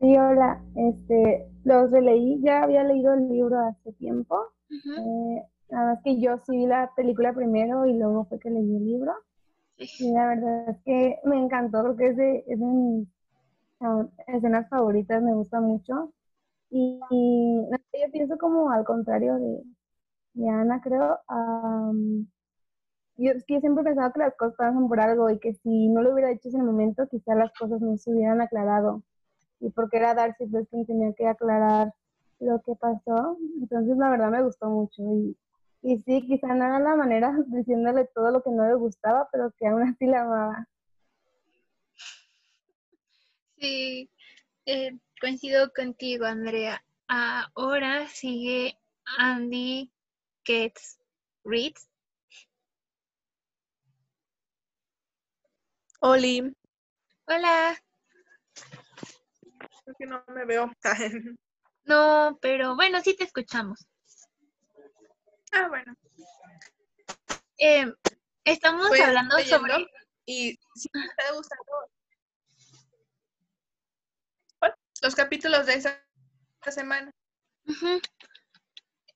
[0.00, 4.34] Sí, hola, este, los releí, ya había leído el libro hace tiempo,
[4.70, 4.92] Ujú.
[4.98, 8.76] eh, nada más que yo sí vi la película primero y luego fue que leí
[8.76, 9.12] el libro,
[10.00, 13.08] la verdad es que me encantó, creo que es de, es de mis
[14.26, 16.12] escenas favoritas, me gusta mucho,
[16.70, 19.62] y, yo pienso como al contrario de,
[20.34, 22.26] de Ana, creo, am,
[23.16, 26.02] yo, que siempre he pensado que las cosas pasan por algo y que si no
[26.02, 29.02] lo hubiera hecho en el momento, quizás las cosas no se hubieran aclarado
[29.60, 31.92] y porque era Darcy pues quien tenía que aclarar
[32.40, 33.38] lo que pasó.
[33.60, 35.36] Entonces la verdad me gustó mucho y,
[35.82, 39.52] y sí, quizá no era la manera diciéndole todo lo que no le gustaba, pero
[39.58, 40.68] que aún así la amaba.
[43.56, 44.10] Sí,
[44.66, 46.82] eh, coincido contigo, Andrea.
[47.08, 48.78] Ahora sigue
[49.18, 49.90] Andy
[50.44, 50.98] Gets
[51.44, 51.88] Reads.
[56.02, 56.54] Oli,
[57.26, 57.76] Hola.
[59.84, 60.70] creo que no me veo.
[61.84, 63.89] No, pero bueno, sí te escuchamos.
[65.52, 65.94] Ah, bueno.
[67.58, 67.92] Eh,
[68.44, 69.86] estamos Pues, hablando sobre...
[70.26, 71.72] Y si me está gustando
[75.02, 76.04] los capítulos de esa
[76.60, 77.10] esta semana.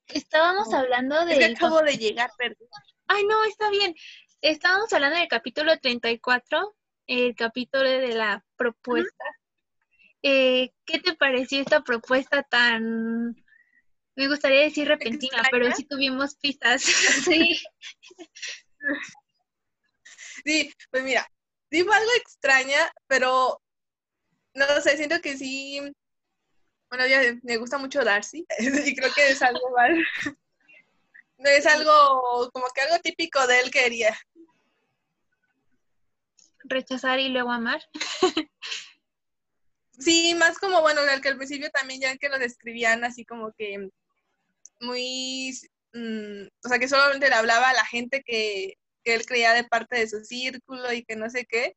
[0.07, 2.67] Estábamos hablando Es que acabo de llegar, perdón.
[3.07, 3.95] Ay, no, está bien.
[4.41, 6.75] Estábamos hablando del capítulo 34
[7.07, 9.25] el capítulo de la propuesta.
[10.23, 13.35] Eh, ¿Qué te pareció esta propuesta tan,
[14.15, 16.81] me gustaría decir repentina, pero sí tuvimos pistas?
[17.25, 17.59] sí.
[20.43, 21.27] Sí, pues mira,
[21.71, 23.59] fue algo extraña, pero
[24.53, 25.81] no sé, siento que sí.
[26.89, 30.05] Bueno, ya me gusta mucho Darcy y creo que es algo mal.
[31.39, 34.15] Es algo como que algo típico de él que quería.
[36.63, 37.81] Rechazar y luego amar.
[39.99, 43.51] Sí, más como, bueno, el que al principio también ya que lo describían así como
[43.53, 43.89] que
[44.79, 45.51] muy,
[45.93, 49.63] mm, o sea, que solamente le hablaba a la gente que, que él creía de
[49.63, 51.75] parte de su círculo y que no sé qué.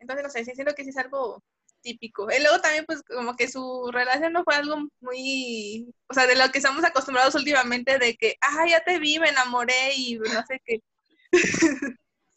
[0.00, 1.42] Entonces, no sé, sí siento que sí es algo
[1.80, 2.28] típico.
[2.30, 6.36] Y luego también, pues, como que su relación no fue algo muy, o sea, de
[6.36, 10.44] lo que estamos acostumbrados últimamente, de que, ah, ya te vi, me enamoré y no
[10.46, 10.80] sé qué.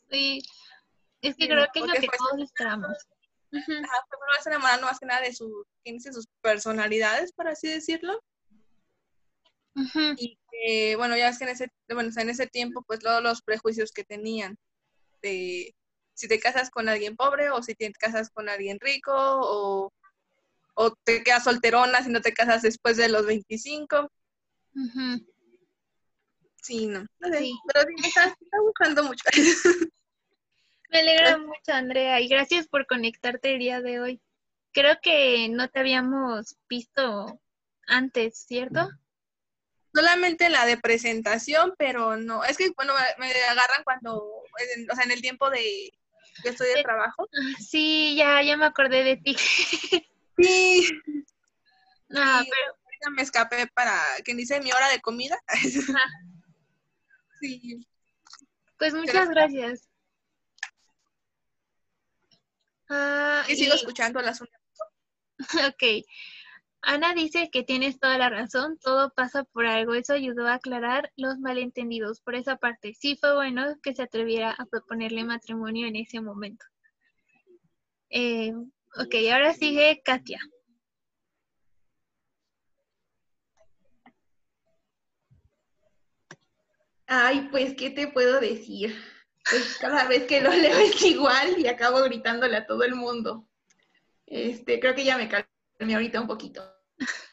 [0.09, 0.43] Sí,
[1.21, 2.97] es que creo que es lo que todos esperamos.
[3.53, 4.05] Ajá,
[4.47, 5.65] pero no más que nada de su,
[6.13, 8.21] sus personalidades, por así decirlo.
[10.17, 13.41] Y que, bueno, ya es que en ese, bueno, en ese tiempo, pues todos los
[13.41, 14.57] prejuicios que tenían
[15.21, 15.73] de
[16.13, 19.91] si te casas con alguien pobre o si te casas con alguien rico o,
[20.75, 24.11] o te quedas solterona si no te casas después de los 25.
[26.61, 27.05] Sí, no.
[27.19, 27.55] Pero sí,
[28.01, 29.23] me está, buscando mucho.
[30.91, 34.21] me alegra mucho, Andrea, y gracias por conectarte el día de hoy.
[34.73, 37.41] Creo que no te habíamos visto
[37.87, 38.89] antes, ¿cierto?
[39.93, 42.43] Solamente la de presentación, pero no.
[42.43, 45.91] Es que, bueno, me, agarran cuando, o sea, en el tiempo de
[46.43, 47.27] que estoy de trabajo.
[47.59, 49.35] Sí, ya, ya me acordé de ti.
[50.37, 50.89] Sí.
[52.07, 55.37] No, pero me escapé para que dice mi hora de comida.
[57.41, 57.85] sí.
[58.79, 59.90] Pues muchas gracias.
[62.93, 64.41] Ah, y sigo escuchando las
[65.69, 66.05] Ok.
[66.81, 69.93] Ana dice que tienes toda la razón, todo pasa por algo.
[69.93, 72.19] Eso ayudó a aclarar los malentendidos.
[72.21, 76.65] Por esa parte, sí fue bueno que se atreviera a proponerle matrimonio en ese momento.
[78.09, 78.51] Eh,
[78.97, 80.39] ok, ahora sigue Katia.
[87.07, 88.95] Ay, pues, ¿qué te puedo decir?
[89.49, 93.47] Pues cada vez que lo leo es igual y acabo gritándole a todo el mundo.
[94.25, 96.63] Este, creo que ya me calmé ahorita un poquito.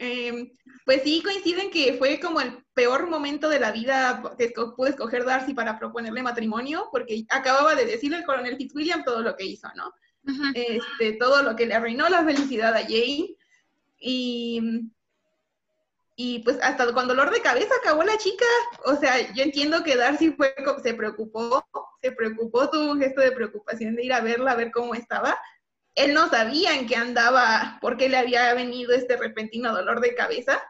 [0.00, 0.52] Em,
[0.84, 5.24] pues sí, coinciden que fue como el peor momento de la vida que pude escoger
[5.24, 9.68] Darcy para proponerle matrimonio, porque acababa de decirle el coronel Fitzwilliam todo lo que hizo,
[9.74, 9.92] ¿no?
[10.54, 13.34] este, todo lo que le arruinó la felicidad a Jane.
[13.98, 14.90] Y,
[16.20, 18.44] y pues hasta con dolor de cabeza acabó la chica.
[18.86, 20.52] O sea, yo entiendo que Darcy fue,
[20.82, 21.64] se preocupó,
[22.02, 25.38] se preocupó, tuvo un gesto de preocupación de ir a verla, a ver cómo estaba,
[25.94, 30.16] él no sabía en qué andaba, por qué le había venido este repentino dolor de
[30.16, 30.60] cabeza.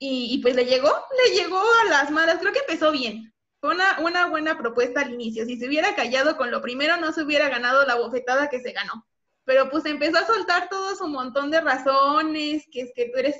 [0.00, 0.90] Y, pues le llegó,
[1.24, 2.38] le llegó a las malas.
[2.40, 3.32] Creo que empezó bien.
[3.60, 5.44] Fue una, una buena propuesta al inicio.
[5.44, 8.72] Si se hubiera callado con lo primero, no se hubiera ganado la bofetada que se
[8.72, 9.06] ganó.
[9.44, 13.36] Pero pues empezó a soltar todo su montón de razones, que es que tú eres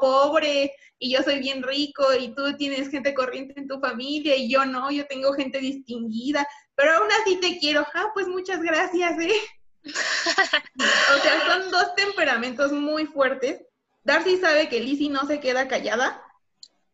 [0.00, 4.50] pobre y yo soy bien rico y tú tienes gente corriente en tu familia y
[4.50, 7.86] yo no, yo tengo gente distinguida, pero aún así te quiero.
[7.94, 9.32] Ah, pues muchas gracias, ¿eh?
[9.84, 13.62] o sea, son dos temperamentos muy fuertes.
[14.02, 16.22] Darcy sabe que Lizzie no se queda callada,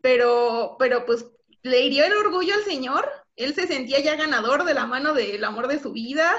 [0.01, 1.25] pero, pero pues
[1.63, 3.11] le hirió el orgullo al señor.
[3.37, 6.35] Él se sentía ya ganador de la mano del amor de su vida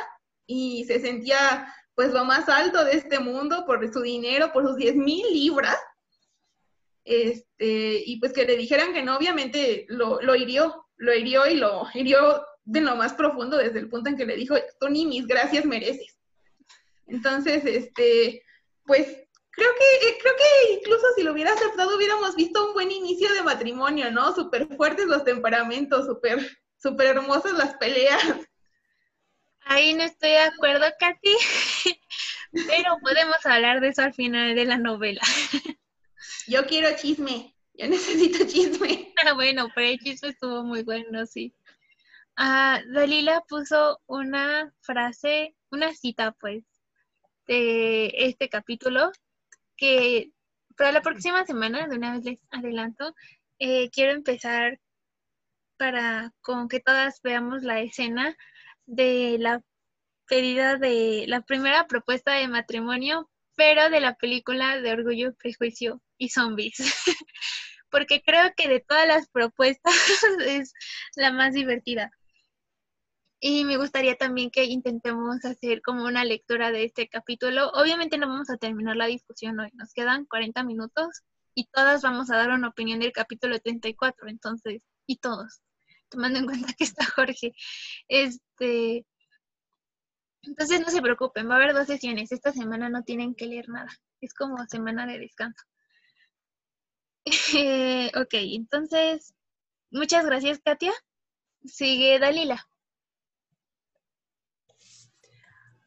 [0.46, 4.76] y se sentía pues lo más alto de este mundo por su dinero, por sus
[4.76, 5.78] 10 mil libras.
[7.06, 11.56] Este, y pues que le dijeran que no, obviamente lo, lo hirió, lo hirió y
[11.56, 15.06] lo hirió de lo más profundo desde el punto en que le dijo, tú ni
[15.06, 16.18] mis gracias mereces.
[17.06, 18.42] Entonces, este,
[18.86, 19.06] pues
[19.52, 23.32] creo que, eh, creo que incluso si lo hubiera aceptado hubiéramos visto un buen inicio
[23.34, 24.34] de matrimonio, ¿no?
[24.34, 26.40] Súper fuertes los temperamentos, súper,
[26.78, 28.24] súper hermosas las peleas.
[29.62, 31.36] Ahí no estoy de acuerdo, Katy,
[32.52, 35.22] pero podemos hablar de eso al final de la novela.
[36.48, 39.14] Yo quiero chisme, yo necesito chisme.
[39.26, 41.54] Ah, bueno, pero el chisme estuvo muy bueno, sí.
[42.38, 46.64] Ah, Dalila puso una frase, una cita, pues,
[47.48, 49.12] de este capítulo,
[49.78, 50.32] que
[50.78, 53.16] para la próxima semana, de una vez les adelanto,
[53.60, 54.80] eh, quiero empezar
[55.78, 58.36] para con que todas veamos la escena
[58.86, 59.64] de la
[60.28, 66.30] pedida de la primera propuesta de matrimonio, pero de la película de Orgullo, Prejuicio y
[66.30, 66.78] Zombies.
[67.90, 69.94] Porque creo que de todas las propuestas
[70.46, 70.74] es
[71.16, 72.12] la más divertida.
[73.40, 77.70] Y me gustaría también que intentemos hacer como una lectura de este capítulo.
[77.74, 81.22] Obviamente no vamos a terminar la discusión hoy, nos quedan 40 minutos
[81.54, 85.62] y todas vamos a dar una opinión del capítulo 34, entonces, y todos,
[86.10, 87.54] tomando en cuenta que está Jorge.
[88.08, 89.06] Este,
[90.46, 92.32] entonces no se preocupen, va a haber dos sesiones.
[92.32, 93.90] Esta semana no tienen que leer nada,
[94.22, 95.64] es como semana de descanso.
[98.16, 99.34] ok, entonces,
[99.90, 100.94] muchas gracias, Katia.
[101.66, 102.68] Sigue Dalila.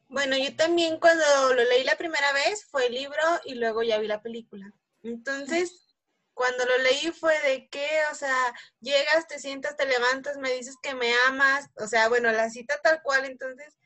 [0.09, 3.99] Bueno, yo también cuando lo leí la primera vez fue el libro y luego ya
[3.99, 4.73] vi la película.
[5.03, 5.89] Entonces,
[6.33, 8.35] cuando lo leí fue de que, o sea,
[8.79, 12.79] llegas, te sientas, te levantas, me dices que me amas, o sea, bueno, la cita
[12.81, 13.77] tal cual, entonces,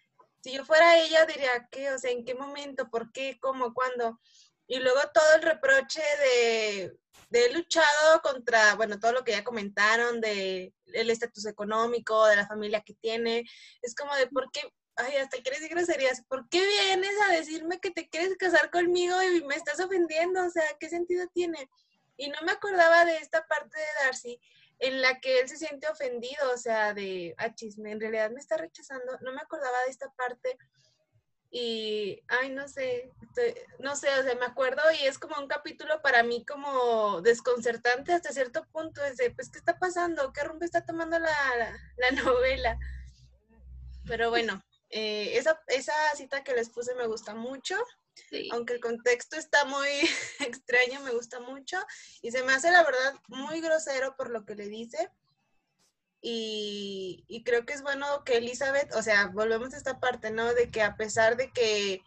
[0.44, 1.92] si yo fuera ella diría, ¿qué?
[1.92, 2.90] O sea, ¿en qué momento?
[2.90, 3.38] ¿Por qué?
[3.40, 3.74] ¿Cómo?
[3.74, 4.20] ¿Cuándo?
[4.68, 6.98] Y luego todo el reproche de,
[7.30, 12.48] de luchado contra, bueno, todo lo que ya comentaron, de el estatus económico, de la
[12.48, 13.46] familia que tiene,
[13.82, 14.62] es como de, ¿por qué?
[14.96, 19.16] ay, hasta quieres decir groserías, ¿por qué vienes a decirme que te quieres casar conmigo
[19.24, 20.46] y me estás ofendiendo?
[20.46, 21.70] O sea, ¿qué sentido tiene?
[22.18, 24.40] Y no me acordaba de esta parte de Darcy
[24.84, 28.42] en la que él se siente ofendido, o sea, de, ah, chisme, en realidad me
[28.42, 30.58] está rechazando, no me acordaba de esta parte
[31.50, 33.10] y, ay, no sé,
[33.80, 38.12] no sé, o sea, me acuerdo y es como un capítulo para mí como desconcertante
[38.12, 40.34] hasta cierto punto, es de, pues, ¿qué está pasando?
[40.34, 41.32] ¿Qué rumbo está tomando la,
[41.96, 42.78] la novela?
[44.06, 47.78] Pero bueno, eh, esa, esa cita que les puse me gusta mucho.
[48.52, 49.88] Aunque el contexto está muy
[50.40, 51.78] extraño, me gusta mucho.
[52.22, 55.10] Y se me hace, la verdad, muy grosero por lo que le dice.
[56.22, 60.54] Y, y, creo que es bueno que Elizabeth, o sea, volvemos a esta parte, ¿no?
[60.54, 62.02] De que a pesar de que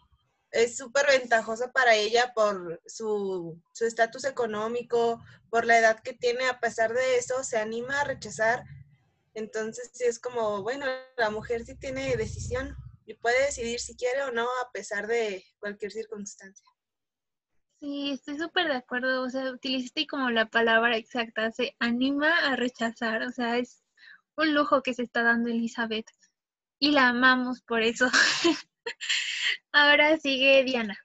[0.49, 6.59] es súper ventajosa para ella por su estatus económico, por la edad que tiene, a
[6.59, 8.63] pesar de eso, se anima a rechazar
[9.37, 12.75] entonces sí es como, bueno, la mujer sí tiene decisión
[13.07, 16.69] y puede decidir si quiere o no a pesar de cualquier circunstancia.
[17.79, 19.23] Sí, estoy súper de acuerdo.
[19.23, 23.23] O sea, utilizaste como la palabra exacta, se anima a rechazar.
[23.23, 23.81] O sea, es
[24.35, 26.07] un lujo que se está dando Elizabeth.
[26.79, 28.09] Y la amamos por eso.
[29.71, 30.97] Ahora sigue Diana.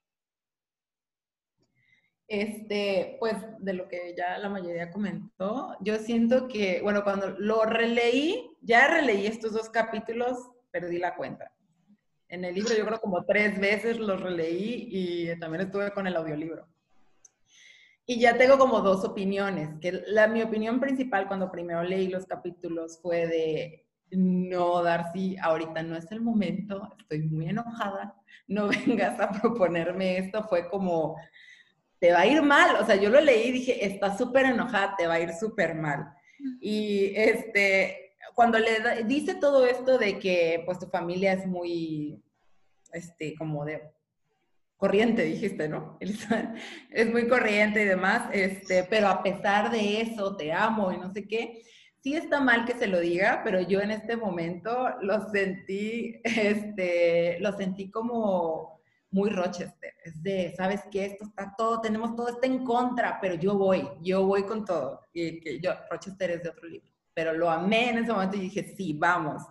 [2.26, 7.64] Este, pues de lo que ya la mayoría comentó, yo siento que, bueno, cuando lo
[7.64, 11.52] releí, ya releí estos dos capítulos, perdí la cuenta.
[12.32, 16.16] En el libro yo creo como tres veces los releí y también estuve con el
[16.16, 16.66] audiolibro.
[18.06, 22.24] Y ya tengo como dos opiniones, que la, mi opinión principal cuando primero leí los
[22.24, 28.14] capítulos fue de, no, Darcy, ahorita no es el momento, estoy muy enojada,
[28.48, 31.18] no vengas a proponerme esto, fue como,
[31.98, 32.76] te va a ir mal.
[32.76, 35.74] O sea, yo lo leí y dije, está súper enojada, te va a ir súper
[35.74, 36.14] mal.
[36.62, 42.21] Y este, cuando le dice todo esto de que pues tu familia es muy,
[42.92, 43.92] este, como de
[44.76, 45.96] corriente, dijiste, ¿no?
[46.90, 51.12] es muy corriente y demás, este, pero a pesar de eso, te amo y no
[51.12, 51.62] sé qué.
[52.00, 57.38] Sí está mal que se lo diga, pero yo en este momento lo sentí, este,
[57.38, 58.82] lo sentí como
[59.12, 59.94] muy Rochester.
[60.04, 61.04] Es de, ¿sabes qué?
[61.04, 65.06] Esto está todo, tenemos todo está en contra, pero yo voy, yo voy con todo.
[65.12, 68.40] Y que yo, Rochester es de otro libro, pero lo amé en ese momento y
[68.40, 69.44] dije, sí, vamos.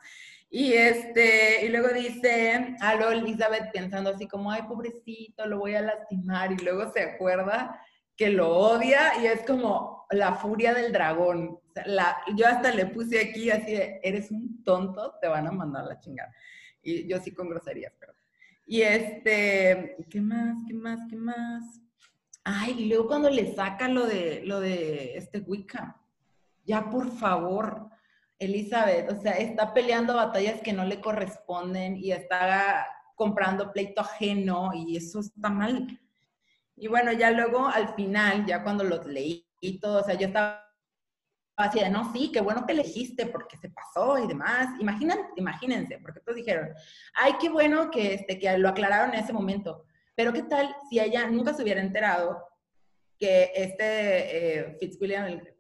[0.52, 5.82] Y este, y luego dice, aló Elizabeth pensando así como, ay, pobrecito, lo voy a
[5.82, 6.52] lastimar.
[6.52, 7.82] Y luego se acuerda
[8.16, 11.58] que lo odia y es como la furia del dragón.
[11.86, 15.86] la, yo hasta le puse aquí así de, eres un tonto, te van a mandar
[15.86, 16.32] la chingada.
[16.84, 18.14] Y yo sí con groserías, pero
[18.72, 20.64] y este, ¿qué más?
[20.66, 21.00] ¿Qué más?
[21.10, 21.82] ¿Qué más?
[22.42, 26.00] Ay, y luego cuando le saca lo de, lo de este Wicca,
[26.64, 27.90] ya por favor,
[28.42, 34.72] Elizabeth, o sea, está peleando batallas que no le corresponden y está comprando pleito ajeno
[34.74, 36.00] y eso está mal.
[36.76, 40.28] Y bueno, ya luego al final, ya cuando los leí y todo, o sea, yo
[40.28, 40.68] estaba
[41.56, 44.70] así de, no, sí, qué bueno que elegiste porque se pasó y demás.
[44.80, 46.70] Imagínense, porque todos dijeron,
[47.14, 49.86] ay, qué bueno que, este, que lo aclararon en ese momento.
[50.16, 52.44] Pero qué tal si ella nunca se hubiera enterado
[53.22, 55.56] que este eh, Fitzwilliam, el,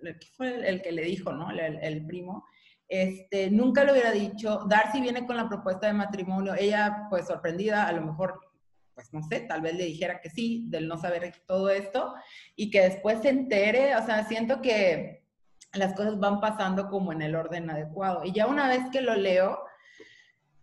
[0.65, 1.51] el, que le dijo, ¿no?
[1.51, 2.43] El, primo,
[2.91, 4.65] este, nunca lo hubiera dicho.
[4.67, 6.55] Darcy viene con la propuesta de matrimonio.
[6.59, 8.37] Ella, pues sorprendida, a lo mejor,
[8.93, 12.13] pues no sé, tal vez le dijera que sí, del no saber todo esto,
[12.53, 13.95] y que después se entere.
[13.95, 15.23] O sea, siento que
[15.71, 18.25] las cosas van pasando como en el orden adecuado.
[18.25, 19.57] Y ya una vez que lo leo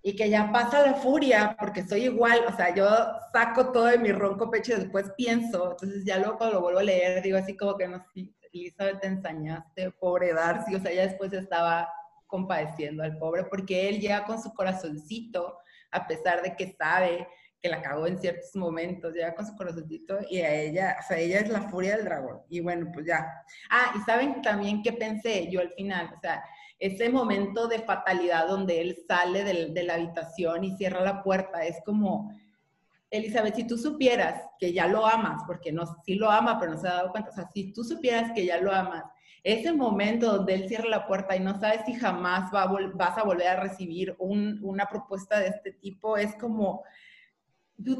[0.02, 2.86] y que ya pasa la furia, porque soy igual, o sea, yo
[3.32, 6.84] saco todo de mi ronco pecho y después pienso, entonces ya luego lo vuelvo a
[6.84, 11.02] leer, digo así como que no, sí, Elizabeth te ensañaste, pobre Darcy, o sea, ya
[11.02, 11.88] después estaba
[12.28, 15.58] compadeciendo al pobre porque él llega con su corazoncito,
[15.90, 17.26] a pesar de que sabe
[17.60, 21.18] que la cagó en ciertos momentos, llega con su corazoncito y a ella, o sea,
[21.18, 22.42] ella es la furia del dragón.
[22.48, 23.26] Y bueno, pues ya.
[23.70, 26.44] Ah, y saben también qué pensé yo al final, o sea,
[26.78, 31.78] ese momento de fatalidad donde él sale de la habitación y cierra la puerta, es
[31.84, 32.30] como,
[33.10, 36.78] Elizabeth, si tú supieras que ya lo amas, porque no, sí lo ama, pero no
[36.78, 39.04] se ha dado cuenta, o sea, si tú supieras que ya lo amas,
[39.44, 43.22] ese momento donde él cierra la puerta y no sabes si jamás va vas a
[43.22, 46.82] volver a recibir una propuesta de este tipo, es como,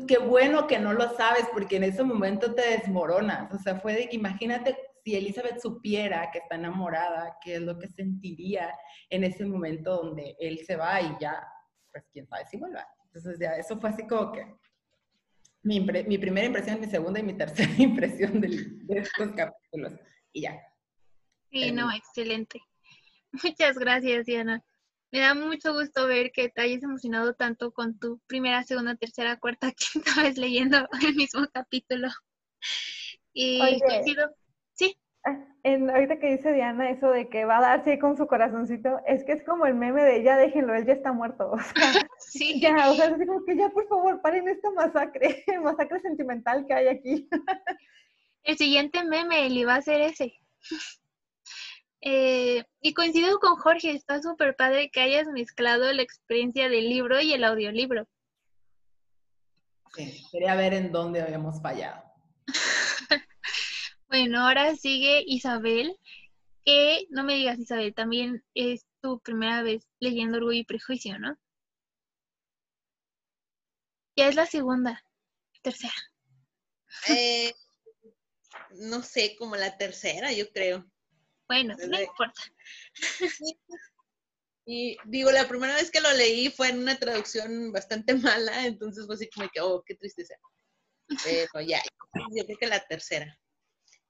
[0.06, 3.52] qué bueno que no lo sabes, porque en ese momento te desmoronas.
[3.52, 7.78] O sea, fue de que imagínate si Elizabeth supiera que está enamorada, qué es lo
[7.78, 8.74] que sentiría
[9.08, 11.46] en ese momento donde él se va y ya,
[11.92, 12.86] pues quién sabe si vuelva.
[13.06, 14.54] Entonces ya, eso fue así como que
[15.62, 19.94] mi, mi primera impresión, mi segunda y mi tercera impresión de, de estos capítulos.
[20.32, 20.67] Y ya.
[21.50, 22.60] Sí, no, excelente.
[23.32, 24.62] Muchas gracias, Diana.
[25.10, 29.38] Me da mucho gusto ver que te hayas emocionado tanto con tu primera, segunda, tercera,
[29.38, 32.08] cuarta, quinta vez leyendo el mismo capítulo.
[33.32, 33.80] Y
[34.74, 34.96] Sí.
[35.24, 39.00] Ah, en, ahorita que dice Diana eso de que va a darse con su corazoncito,
[39.06, 41.50] es que es como el meme de ya déjenlo, él ya está muerto.
[41.50, 42.60] O sea, sí.
[42.60, 46.74] Ya, o sea, es como que ya por favor paren esta masacre, masacre sentimental que
[46.74, 47.28] hay aquí.
[48.44, 50.34] El siguiente meme, él iba a ser ese.
[52.00, 57.20] Eh, y coincido con Jorge, está súper padre que hayas mezclado la experiencia del libro
[57.20, 58.06] y el audiolibro.
[59.94, 62.02] Sí, quería ver en dónde habíamos fallado.
[64.08, 65.98] bueno, ahora sigue Isabel,
[66.64, 71.36] que no me digas Isabel, también es tu primera vez leyendo Orgullo y Prejuicio, ¿no?
[74.16, 75.02] Ya es la segunda,
[75.62, 75.94] tercera.
[77.08, 77.54] Eh,
[78.70, 80.84] no sé, como la tercera, yo creo.
[81.48, 82.42] Bueno, no importa.
[84.70, 89.06] Y digo, la primera vez que lo leí fue en una traducción bastante mala, entonces
[89.06, 90.34] fue así como que, oh, qué tristeza.
[91.24, 91.82] Pero ya,
[92.36, 93.34] yo creo que la tercera.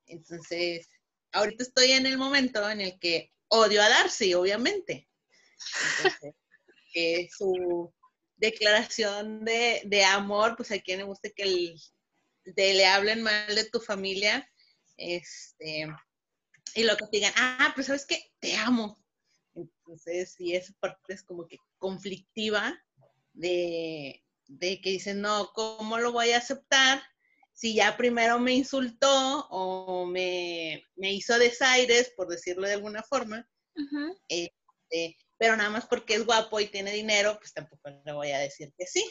[0.06, 0.88] Entonces,
[1.30, 5.08] ahorita estoy en el momento en el que odio a Darcy, obviamente.
[5.96, 6.34] Entonces,
[7.36, 7.94] su
[8.36, 11.76] declaración de, de, amor, pues a quien le guste que
[12.44, 14.50] le hablen mal de tu familia,
[14.96, 15.86] este,
[16.74, 19.02] y lo que digan, ah, pues sabes que te amo.
[19.54, 22.78] Entonces, sí, esa parte es como que conflictiva
[23.32, 27.02] de, de que dicen, no, ¿cómo lo voy a aceptar?
[27.52, 33.48] Si ya primero me insultó o me, me hizo desaires, por decirlo de alguna forma,
[34.28, 38.38] este, pero nada más porque es guapo y tiene dinero, pues tampoco le voy a
[38.38, 39.04] decir que sí.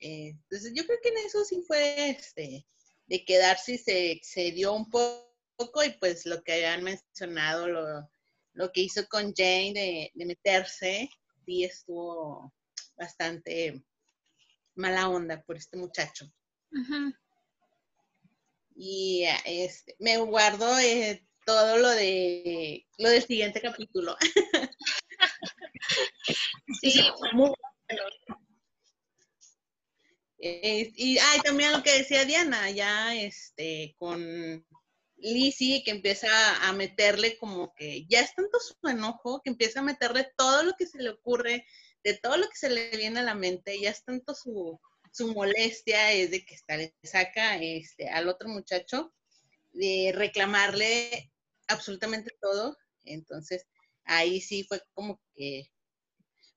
[0.00, 2.66] Eh, entonces, yo creo que en eso sí fue este,
[3.06, 5.27] de quedarse se, se dio un poco
[5.58, 7.68] poco y pues lo que habían mencionado,
[8.54, 9.72] lo, que hizo con Jane
[10.14, 11.10] de, meterse,
[11.44, 12.54] sí estuvo
[12.96, 13.82] bastante
[14.76, 16.32] mala onda por este muchacho.
[18.76, 24.16] Y este, me guardo eh, todo lo de lo del siguiente capítulo.
[26.80, 27.02] sí,
[27.32, 28.02] muy bueno.
[30.38, 34.64] y ay, también lo que decía Diana, ya este, con
[35.20, 36.28] Lizzie que empieza
[36.68, 40.74] a meterle como que ya es tanto su enojo que empieza a meterle todo lo
[40.78, 41.66] que se le ocurre,
[42.04, 44.80] de todo lo que se le viene a la mente, ya es tanto su,
[45.34, 49.12] molestia, es de que está, le saca este, al otro muchacho
[49.72, 51.32] de reclamarle
[51.66, 52.76] absolutamente todo.
[53.04, 53.66] Entonces,
[54.04, 55.70] ahí sí fue como que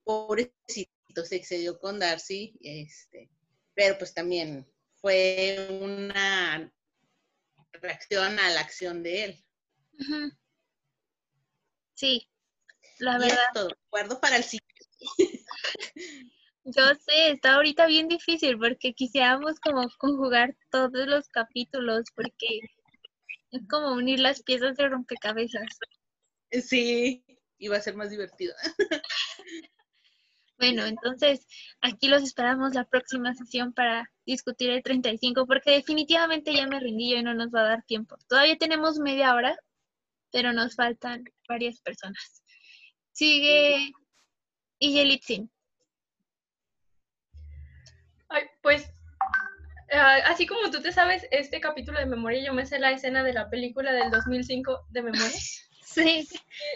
[0.04, 0.92] pobrecito
[1.26, 3.30] se excedió con Darcy, este,
[3.74, 6.72] pero pues también fue una
[7.74, 9.46] reacción a la acción de él.
[11.94, 12.28] Sí,
[13.00, 13.38] la verdad.
[13.54, 14.68] todo, acuerdo para el sitio.
[16.64, 22.60] Yo sé, está ahorita bien difícil porque quisiéramos como conjugar todos los capítulos porque
[23.52, 25.68] es como unir las piezas de rompecabezas.
[26.52, 27.26] Sí,
[27.58, 28.54] iba a ser más divertido.
[30.62, 31.48] Bueno, entonces
[31.82, 37.16] aquí los esperamos la próxima sesión para discutir el 35, porque definitivamente ya me rendí
[37.16, 38.16] y no nos va a dar tiempo.
[38.30, 39.58] Todavía tenemos media hora,
[40.32, 42.44] pero nos faltan varias personas.
[43.12, 43.92] Sigue
[44.78, 45.52] Iyelitzin.
[48.30, 48.88] Ay, pues,
[49.92, 53.24] ah, así como tú te sabes este capítulo de memoria, yo me sé la escena
[53.24, 55.26] de la película del 2005 de memoria.
[55.84, 56.26] Sí.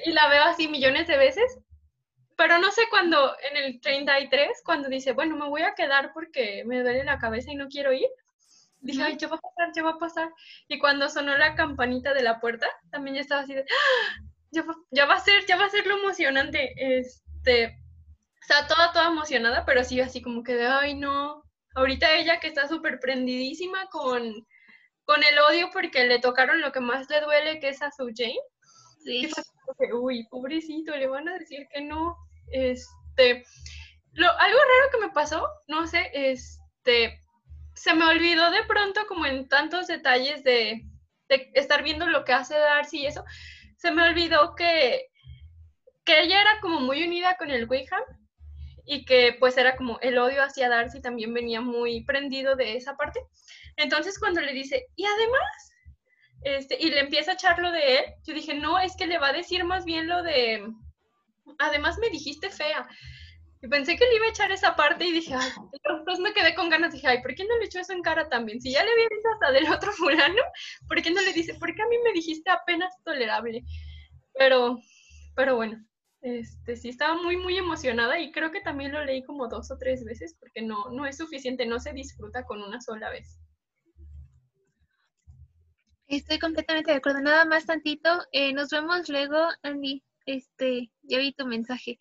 [0.03, 1.59] Y la veo así millones de veces
[2.35, 6.63] pero no sé cuándo, en el 33, cuando dice, bueno, me voy a quedar porque
[6.65, 8.09] me duele la cabeza y no quiero ir,
[8.81, 9.71] dije, ay, ¿qué va a pasar?
[9.73, 10.29] ¿Qué va a pasar?
[10.67, 14.21] Y cuando sonó la campanita de la puerta, también ya estaba así de, ¡Ah!
[14.51, 16.73] ya va, ya va a ser, ya va a ser lo emocionante.
[16.77, 17.77] Este,
[18.41, 21.43] está toda, toda emocionada, pero sí así como que de, ay, no.
[21.75, 24.33] Ahorita ella que está súper prendidísima con,
[25.03, 28.11] con el odio porque le tocaron lo que más le duele, que es a su
[28.15, 28.39] Jane.
[29.03, 29.29] Sí.
[29.93, 32.15] uy, pobrecito, le van a decir que no.
[32.51, 33.43] Este,
[34.13, 37.21] lo, algo raro que me pasó, no sé, este,
[37.75, 40.85] se me olvidó de pronto como en tantos detalles de,
[41.53, 43.25] estar viendo lo que hace Darcy y eso,
[43.77, 45.07] se me olvidó que,
[46.05, 48.03] que ella era como muy unida con el Wickham
[48.85, 52.95] y que pues era como el odio hacia Darcy también venía muy prendido de esa
[52.95, 53.19] parte.
[53.75, 55.73] Entonces cuando le dice, y además,
[56.43, 59.17] este, y le empieza a echar lo de él, yo dije, no, es que le
[59.17, 60.63] va a decir más bien lo de,
[61.59, 62.87] además me dijiste fea.
[63.61, 66.53] Y pensé que le iba a echar esa parte y dije, ay, después me quedé
[66.53, 68.61] con ganas, dije, ay, ¿por qué no le echó eso en cara también?
[68.61, 70.41] Si ya le había dicho hasta del otro fulano,
[70.87, 73.63] ¿por qué no le dice, por qué a mí me dijiste apenas tolerable?
[74.37, 74.79] Pero,
[75.35, 75.83] pero bueno,
[76.21, 79.77] este, sí estaba muy, muy emocionada y creo que también lo leí como dos o
[79.77, 83.39] tres veces porque no, no es suficiente, no se disfruta con una sola vez.
[86.07, 87.21] Estoy completamente de acuerdo.
[87.21, 88.09] Nada más tantito.
[88.31, 90.03] Eh, nos vemos luego, Andy.
[90.25, 91.99] Este, ya vi tu mensaje.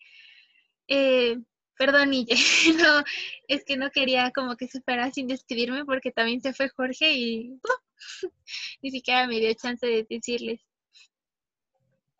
[0.87, 1.37] Eh,
[1.77, 2.35] perdón, Nille.
[2.77, 3.03] no,
[3.47, 7.13] es que no quería como que se fuera sin despedirme porque también se fue Jorge
[7.13, 7.59] y
[8.81, 10.61] ni siquiera me dio chance de decirles.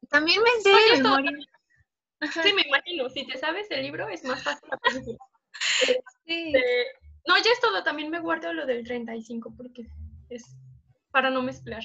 [0.09, 1.31] También me sé de memoria.
[2.21, 3.09] Sí, me imagino.
[3.09, 5.17] Si te sabes el libro, es más fácil película.
[5.81, 6.51] Este,
[7.25, 7.81] no, ya es todo.
[7.83, 9.87] También me guardo lo del 35 porque
[10.29, 10.43] es
[11.11, 11.81] para no mezclar.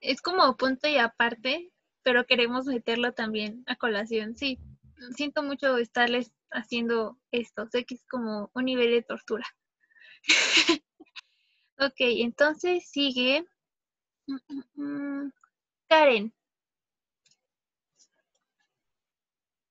[0.00, 1.72] Es como punto y aparte,
[2.02, 4.36] pero queremos meterlo también a colación.
[4.36, 4.58] Sí,
[5.16, 7.68] siento mucho estarles haciendo esto.
[7.70, 9.46] Sé que es como un nivel de tortura.
[11.78, 13.44] ok, entonces sigue
[15.88, 16.32] Karen.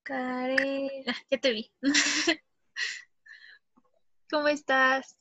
[0.03, 1.71] Karen, ah, ya te vi.
[4.29, 5.15] ¿Cómo estás?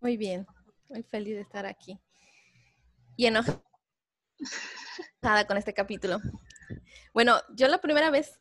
[0.00, 0.46] Muy bien,
[0.88, 1.98] muy feliz de estar aquí.
[3.16, 3.62] Y enojada
[5.46, 6.20] con este capítulo.
[7.12, 8.40] Bueno, yo la primera vez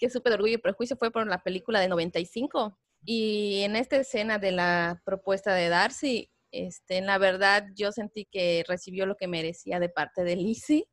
[0.00, 2.78] que supe de Orgullo y Prejuicio fue por la película de 95.
[3.04, 8.64] Y en esta escena de la propuesta de Darcy, este, la verdad yo sentí que
[8.66, 10.88] recibió lo que merecía de parte de Lizzie.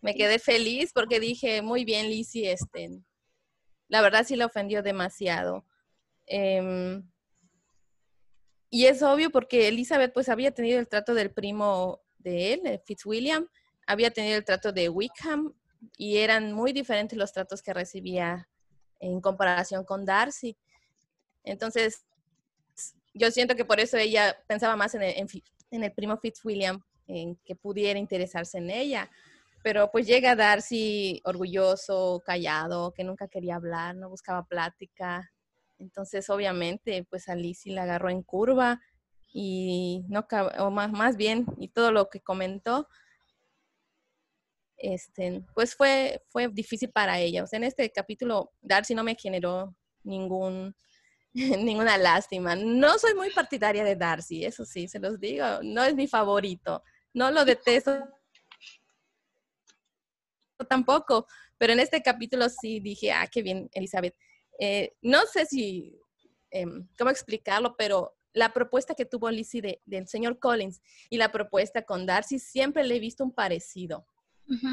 [0.00, 2.90] Me quedé feliz porque dije, muy bien Lizzie, este,
[3.88, 5.64] la verdad sí la ofendió demasiado.
[6.26, 7.08] Em,
[8.70, 13.48] y es obvio porque Elizabeth pues había tenido el trato del primo de él, Fitzwilliam,
[13.86, 15.54] había tenido el trato de Wickham
[15.96, 18.48] y eran muy diferentes los tratos que recibía
[18.98, 20.56] en comparación con Darcy.
[21.42, 22.04] Entonces,
[23.14, 25.02] yo siento que por eso ella pensaba más en
[25.82, 29.10] el, primo Fitzwilliam, en que pudiera interesarse en ella.
[29.62, 35.32] Pero pues llega Darcy orgulloso, callado, que nunca quería hablar, no buscaba plática.
[35.78, 38.80] Entonces, obviamente, pues a Lizzie la agarró en curva
[39.32, 40.26] y no,
[40.58, 42.88] o más, más bien, y todo lo que comentó,
[44.80, 47.44] este, pues fue, fue difícil para ella.
[47.44, 50.74] O sea, en este capítulo, Darcy no me generó ningún,
[51.34, 52.56] ninguna lástima.
[52.56, 55.44] No soy muy partidaria de Darcy, eso sí, se los digo.
[55.62, 56.82] No es mi favorito.
[57.12, 57.92] No lo detesto
[60.68, 61.26] tampoco,
[61.58, 64.14] pero en este capítulo sí dije, ah, qué bien, Elizabeth.
[64.58, 65.98] Eh, no sé si,
[66.50, 71.82] em, cómo explicarlo, pero la propuesta que tuvo Lizzie del señor Collins y la propuesta
[71.82, 74.06] con Darcy, siempre le he visto un parecido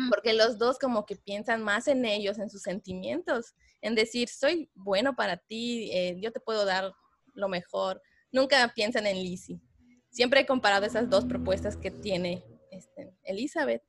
[0.09, 4.69] porque los dos como que piensan más en ellos, en sus sentimientos, en decir, soy
[4.73, 6.93] bueno para ti, eh, yo te puedo dar
[7.33, 8.01] lo mejor.
[8.31, 9.61] Nunca piensan en Lizzie.
[10.09, 13.83] Siempre he comparado esas dos propuestas que tiene este, Elizabeth.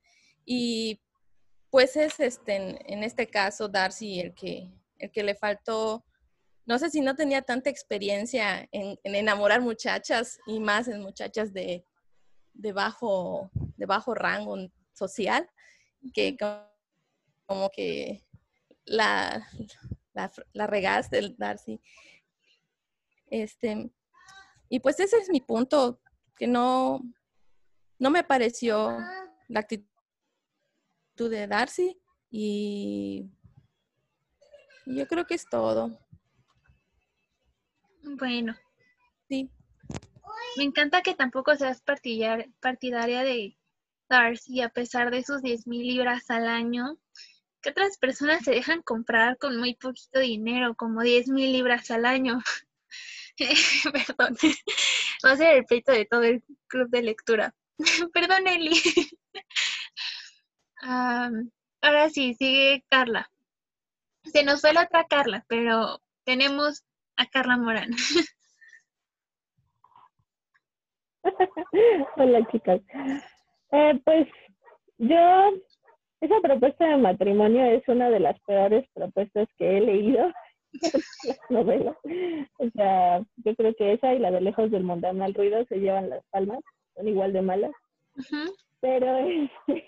[0.45, 1.01] Y
[1.69, 6.05] pues es este, en, este caso Darcy el que, el que le faltó,
[6.65, 11.83] no sé si no tenía tanta experiencia en, enamorar muchachas y más en muchachas de,
[12.53, 14.55] de, bajo, de bajo rango
[14.93, 15.49] social
[16.13, 16.37] que
[17.45, 18.25] como que
[18.85, 19.47] la,
[20.13, 21.81] la, la regaste, Darcy.
[23.27, 23.91] Este,
[24.69, 26.01] y pues ese es mi punto,
[26.35, 27.01] que no,
[27.97, 28.97] no me pareció
[29.47, 29.87] la actitud
[31.29, 33.29] de Darcy y
[34.85, 35.99] yo creo que es todo.
[38.17, 38.55] Bueno.
[39.27, 39.51] Sí.
[40.57, 43.58] Me encanta que tampoco seas partidaria de
[44.09, 46.97] Darcy, a pesar de sus 10 mil libras al año,
[47.61, 52.05] que otras personas se dejan comprar con muy poquito dinero, como 10 mil libras al
[52.05, 52.39] año.
[54.17, 54.35] Perdón,
[55.25, 57.55] va a ser el peito de todo el club de lectura.
[58.13, 58.81] Perdón, Eli.
[60.81, 63.31] ahora sí, sigue Carla.
[64.23, 66.83] Se nos fue la otra Carla, pero tenemos
[67.15, 67.91] a Carla Morán.
[72.15, 72.81] Hola chicas.
[73.71, 74.27] Eh, pues
[74.97, 75.51] yo,
[76.21, 80.31] esa propuesta de matrimonio es una de las peores propuestas que he leído
[80.73, 81.97] en las novelas.
[82.57, 86.09] O sea, yo creo que esa y la de Lejos del Mundanal Ruido se llevan
[86.09, 86.59] las palmas,
[86.95, 87.71] son igual de malas.
[88.81, 89.87] Pero este...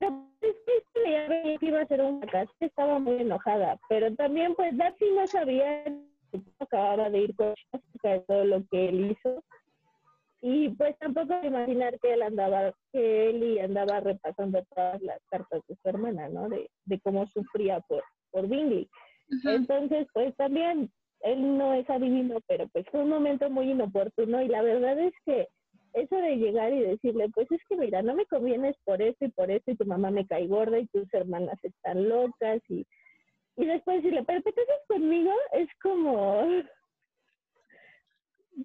[0.00, 5.26] Es que iba a ser un fracaso, estaba muy enojada, pero también pues Darcy no
[5.26, 7.54] sabía que acababa de ir con
[8.02, 9.42] de todo lo que él hizo
[10.42, 15.76] y pues tampoco imaginar que él andaba, que él andaba repasando todas las cartas de
[15.76, 16.48] su hermana, ¿no?
[16.48, 18.88] De, de cómo sufría por, por Bingley.
[19.44, 24.48] Entonces, pues también él no es adivino, pero pues fue un momento muy inoportuno y
[24.48, 25.46] la verdad es que
[25.92, 29.28] eso de llegar y decirle, pues es que mira, no me convienes por esto y
[29.30, 32.86] por esto y tu mamá me cae gorda y tus hermanas están locas y,
[33.56, 36.42] y después decirle, pero te casas conmigo, es como,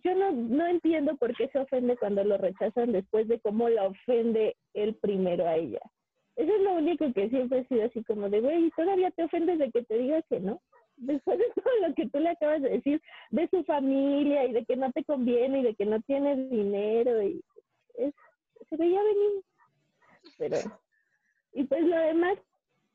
[0.04, 3.86] yo no, no entiendo por qué se ofende cuando lo rechazan después de cómo la
[3.86, 5.80] ofende él primero a ella.
[6.36, 9.58] Eso es lo único que siempre he sido así como de, güey, todavía te ofendes
[9.58, 10.62] de que te diga que no.
[10.98, 14.66] Después de todo lo que tú le acabas de decir de su familia y de
[14.66, 17.42] que no te conviene y de que no tienes dinero y
[17.98, 18.14] es,
[18.70, 19.44] se veía venir.
[20.38, 20.58] Pero,
[21.54, 22.38] y pues lo demás,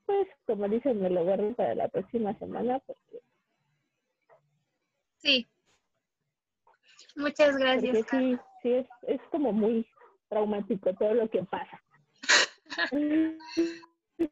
[0.05, 3.21] pues como dicen, me lo guardo para la próxima semana porque...
[5.17, 5.47] Sí,
[7.17, 8.07] Muchas gracias.
[8.11, 9.87] sí, sí es, es como muy
[10.29, 11.83] traumático todo lo que pasa.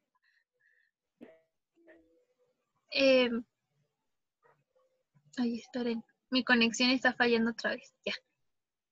[2.93, 3.31] eh,
[5.37, 7.95] ay, esperen, mi conexión está fallando otra vez.
[8.05, 8.15] Ya.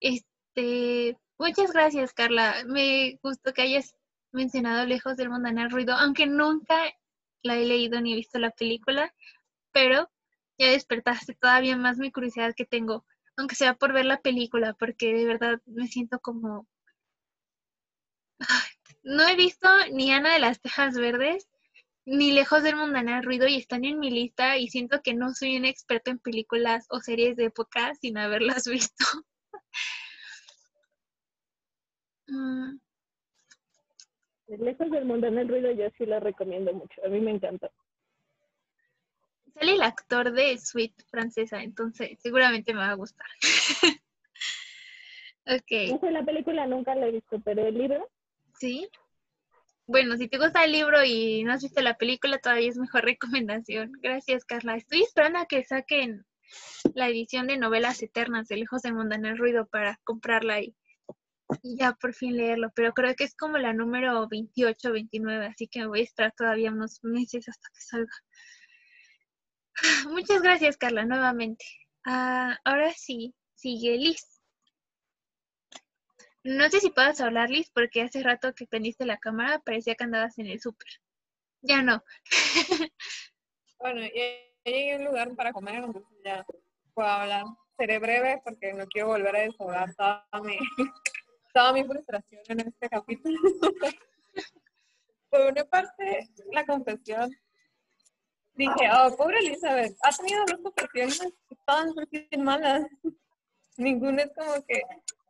[0.00, 2.64] Este, muchas gracias, Carla.
[2.66, 3.94] Me gustó que hayas
[4.32, 6.76] mencionado Lejos del Mundanal Ruido, aunque nunca
[7.42, 9.14] la he leído ni he visto la película,
[9.72, 10.10] pero
[10.58, 13.04] ya despertaste todavía más mi curiosidad que tengo
[13.36, 16.66] aunque sea por ver la película, porque de verdad me siento como...
[19.02, 21.48] No he visto ni Ana de las Tejas Verdes,
[22.04, 25.56] ni Lejos del Mundanal Ruido, y están en mi lista, y siento que no soy
[25.56, 29.04] un experto en películas o series de época sin haberlas visto.
[32.28, 32.78] Mm.
[34.48, 37.70] Lejos del Mundanal Ruido yo sí la recomiendo mucho, a mí me encanta
[39.58, 43.26] sale el actor de Sweet francesa, entonces seguramente me va a gustar.
[45.46, 45.90] ok.
[45.90, 48.08] No sé, la película nunca la he visto, pero el libro.
[48.58, 48.88] Sí.
[49.86, 53.04] Bueno, si te gusta el libro y no has visto la película, todavía es mejor
[53.04, 53.92] recomendación.
[54.02, 54.76] Gracias, Carla.
[54.76, 56.26] Estoy esperando a que saquen
[56.94, 58.94] la edición de novelas eternas de Lejos del
[59.24, 60.76] el Ruido para comprarla y,
[61.62, 62.70] y ya por fin leerlo.
[62.74, 66.34] Pero creo que es como la número 28, 29, así que me voy a esperar
[66.36, 68.12] todavía unos meses hasta que salga.
[70.10, 71.64] Muchas gracias, Carla, nuevamente.
[72.04, 74.40] Ah, ahora sí, sigue Liz.
[76.44, 80.04] No sé si puedas hablar, Liz, porque hace rato que prendiste la cámara parecía que
[80.04, 80.88] andabas en el súper.
[81.62, 82.04] Ya no.
[83.80, 84.22] bueno, ya
[84.64, 86.46] llegué a un lugar para comer, entonces ya
[86.94, 87.44] puedo hablar.
[87.76, 90.56] Seré breve porque no quiero volver a desahogar toda mi,
[91.52, 93.38] toda mi frustración en este capítulo.
[95.28, 97.30] Por una parte, la confesión
[98.56, 101.08] dije, oh, pobre Elizabeth, ha tenido dos que
[101.66, 102.86] todas son malas.
[103.76, 104.82] Ninguna es como que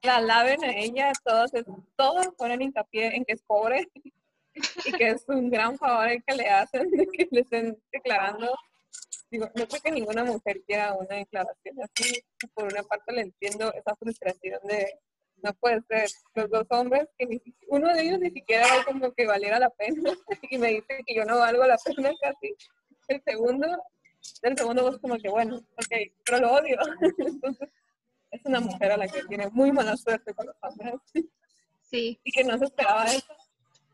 [0.02, 1.50] la laven a ella, todos,
[1.96, 3.88] todos ponen hincapié en que es pobre
[4.84, 8.54] y que es un gran favor el que le hacen de que le estén declarando.
[9.28, 12.22] Digo, no creo que ninguna mujer quiera una declaración así.
[12.54, 15.00] Por una parte le entiendo esa frustración de
[15.42, 16.08] no puede ser.
[16.34, 20.12] Los dos hombres, que ni, uno de ellos ni siquiera como que valiera la pena
[20.50, 22.54] y me dice que yo no valgo la pena casi
[23.08, 23.66] el segundo,
[24.42, 26.76] el segundo vos como que bueno, ok, pero lo odio.
[27.18, 27.68] Entonces,
[28.30, 30.94] es una mujer a la que tiene muy mala suerte con los hombres.
[31.82, 32.18] Sí.
[32.24, 33.34] Y que no se esperaba eso.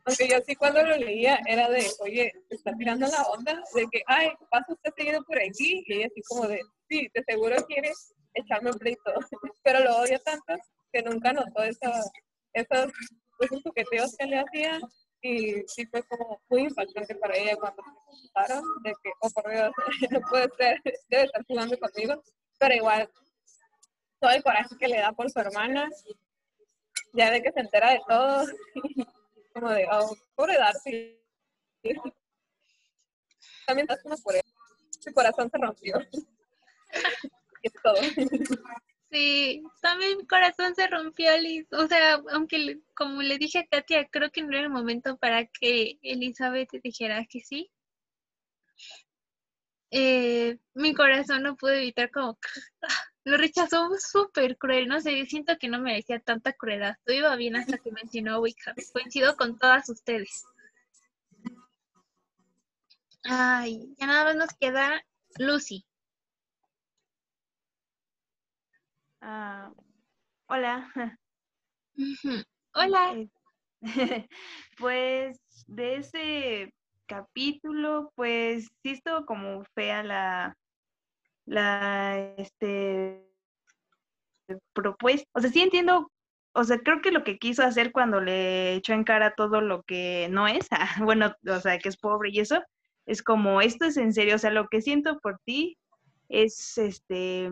[0.05, 4.01] Aunque yo sí cuando lo leía era de, oye, está tirando la onda de que,
[4.07, 5.83] ay, pasa usted seguido por aquí.
[5.85, 6.59] Y ella así como de,
[6.89, 7.91] sí, de seguro quiere
[8.33, 9.13] echarme un pleito.
[9.63, 10.55] Pero lo odia tanto
[10.91, 12.11] que nunca notó esos,
[12.53, 12.91] esos,
[13.39, 14.79] esos toqueteos que le hacía
[15.23, 19.49] y sí fue como muy impactante para ella cuando se contaron de que, oh por
[19.49, 19.71] Dios,
[20.11, 22.21] no puede ser, debe estar jugando conmigo,
[22.59, 23.09] pero igual
[24.19, 25.89] todo el coraje que le da por su hermana,
[27.13, 28.45] ya de que se entera de todo,
[29.53, 31.17] como de, oh, pobre Darcy.
[33.65, 34.41] También estás como por él,
[34.99, 35.99] su corazón se rompió.
[37.63, 37.95] es todo.
[39.13, 41.67] Sí, también mi corazón se rompió, Liz.
[41.71, 45.45] O sea, aunque como le dije a Katia, creo que no era el momento para
[45.45, 47.69] que Elizabeth dijera que sí.
[49.91, 52.39] Eh, mi corazón no pudo evitar como
[53.25, 56.95] lo rechazó súper cruel, no sé, siento que no merecía tanta crueldad.
[57.05, 58.75] Todo iba bien hasta que mencionó a Wickham.
[58.93, 60.43] Coincido con todas ustedes.
[63.25, 65.05] Ay, ya nada más nos queda
[65.37, 65.85] Lucy.
[69.25, 69.71] Ah,
[70.47, 70.91] hola.
[72.73, 73.15] Hola.
[73.15, 73.29] Eh,
[74.77, 76.73] Pues de ese
[77.05, 80.57] capítulo, pues sí estuvo como fea la,
[81.45, 83.25] la, este,
[84.73, 85.29] propuesta.
[85.33, 86.11] O sea, sí entiendo,
[86.53, 89.83] o sea, creo que lo que quiso hacer cuando le echó en cara todo lo
[89.83, 90.67] que no es,
[91.01, 92.61] bueno, o sea, que es pobre y eso,
[93.05, 95.77] es como, esto es en serio, o sea, lo que siento por ti
[96.27, 97.49] es, este,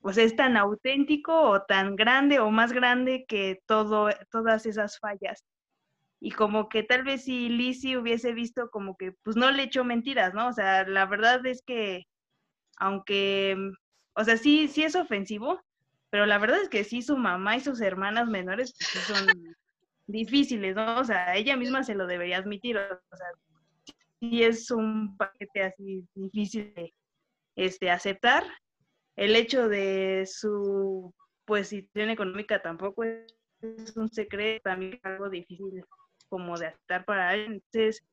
[0.00, 5.44] pues es tan auténtico o tan grande o más grande que todo, todas esas fallas.
[6.20, 9.84] Y como que tal vez si Lizzie hubiese visto como que pues no le echó
[9.84, 10.48] mentiras, ¿no?
[10.48, 12.04] O sea, la verdad es que
[12.78, 13.72] aunque, mm,
[14.14, 15.60] o sea, sí, sí es ofensivo,
[16.10, 19.26] pero la verdad es que sí su mamá y sus hermanas menores pues, son
[20.06, 21.00] difíciles, ¿no?
[21.00, 23.26] O sea, ella misma se lo debería admitir, o sea,
[24.20, 26.94] sí es un paquete así difícil de
[27.56, 28.44] este, aceptar.
[29.18, 31.12] El hecho de su
[31.44, 35.82] pues situación económica tampoco es un secreto, también es algo difícil
[36.28, 37.46] como de aceptar para él.
[37.54, 38.04] Entonces,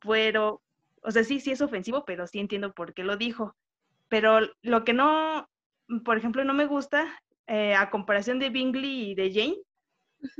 [0.00, 0.60] pero,
[1.02, 3.54] o sea, sí, sí es ofensivo, pero sí entiendo por qué lo dijo.
[4.08, 5.48] Pero lo que no,
[6.04, 7.06] por ejemplo, no me gusta,
[7.46, 9.56] eh, a comparación de Bingley y de Jane,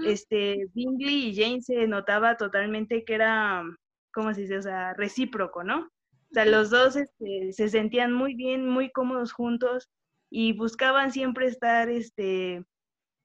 [0.05, 3.63] este, Bingley y Jane se notaba totalmente que era,
[4.13, 4.59] ¿cómo se dice?
[4.59, 5.83] O sea, recíproco, ¿no?
[5.83, 9.89] O sea, los dos este, se sentían muy bien, muy cómodos juntos
[10.31, 12.65] y buscaban siempre estar, este,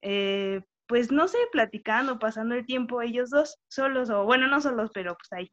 [0.02, 4.90] eh, pues no sé, platicando, pasando el tiempo ellos dos solos, o bueno, no solos,
[4.92, 5.52] pero pues ahí.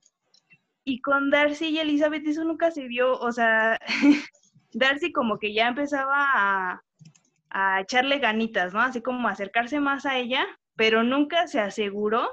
[0.84, 3.80] Y con Darcy y Elizabeth eso nunca se vio, o sea,
[4.74, 6.84] Darcy como que ya empezaba a,
[7.50, 8.82] a echarle ganitas, ¿no?
[8.82, 10.46] Así como acercarse más a ella,
[10.76, 12.30] pero nunca se aseguró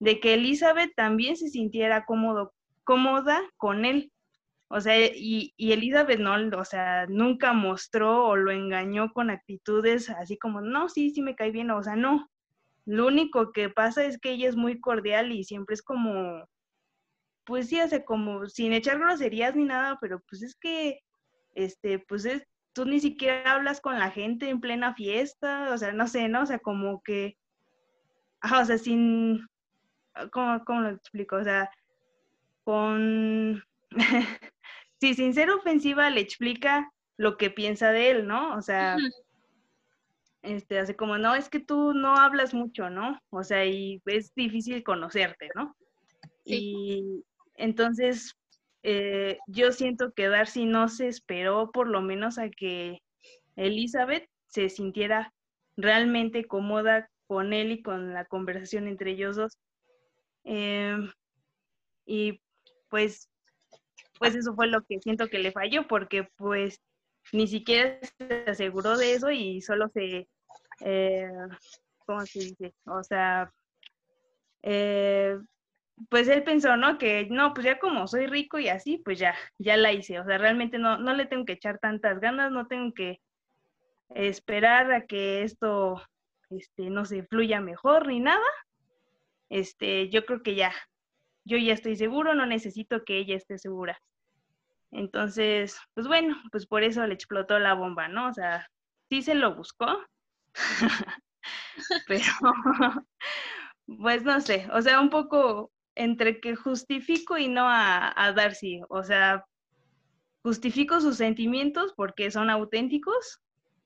[0.00, 2.52] de que Elizabeth también se sintiera cómodo,
[2.84, 4.10] cómoda con él.
[4.74, 10.10] O sea, y, y Elizabeth no, o sea, nunca mostró o lo engañó con actitudes
[10.10, 12.28] así como, no, sí, sí me cae bien, o sea, no.
[12.84, 16.44] Lo único que pasa es que ella es muy cordial y siempre es como,
[17.44, 20.98] pues sí, hace como, sin echar groserías ni nada, pero pues es que,
[21.54, 25.92] este, pues es, tú ni siquiera hablas con la gente en plena fiesta, o sea,
[25.92, 26.42] no sé, ¿no?
[26.42, 27.36] O sea, como que,
[28.42, 29.46] o sea, sin,
[30.32, 31.36] ¿cómo, cómo lo explico?
[31.36, 31.70] O sea,
[32.64, 33.62] con,
[35.04, 38.56] sí, sin ser ofensiva, le explica lo que piensa de él, ¿no?
[38.56, 38.96] O sea,
[40.40, 43.20] este, hace como, no, es que tú no hablas mucho, ¿no?
[43.28, 45.76] O sea, y es difícil conocerte, ¿no?
[46.46, 47.22] Y
[47.56, 48.34] entonces,
[48.82, 53.02] eh, yo siento que Darcy no se esperó por lo menos a que
[53.56, 55.34] Elizabeth se sintiera
[55.76, 59.58] realmente cómoda con él y con la conversación entre ellos dos.
[60.44, 61.10] Em,
[62.06, 62.40] y
[62.88, 63.28] pues,
[64.18, 66.80] pues eso fue lo que siento que le falló, porque pues
[67.32, 70.28] ni siquiera se aseguró de eso y solo se,
[70.80, 71.30] eh,
[72.06, 72.74] ¿cómo se dice?
[72.86, 73.52] O sea,
[74.62, 75.38] eh,
[76.08, 76.98] pues él pensó, ¿no?
[76.98, 80.18] Que no, pues ya como soy rico y así, pues ya, ya la hice.
[80.20, 83.20] O sea, realmente no, no le tengo que echar tantas ganas, no tengo que
[84.10, 86.02] esperar a que esto,
[86.50, 88.44] este, no se fluya mejor ni nada.
[89.48, 90.72] Este, yo creo que ya,
[91.44, 93.98] yo ya estoy seguro, no necesito que ella esté segura.
[94.90, 98.28] Entonces, pues bueno, pues por eso le explotó la bomba, ¿no?
[98.28, 98.68] O sea,
[99.08, 99.86] sí se lo buscó,
[102.06, 102.24] pero
[103.86, 108.80] pues no sé, o sea, un poco entre que justifico y no a, a Darcy,
[108.88, 109.44] o sea,
[110.42, 113.40] justifico sus sentimientos porque son auténticos,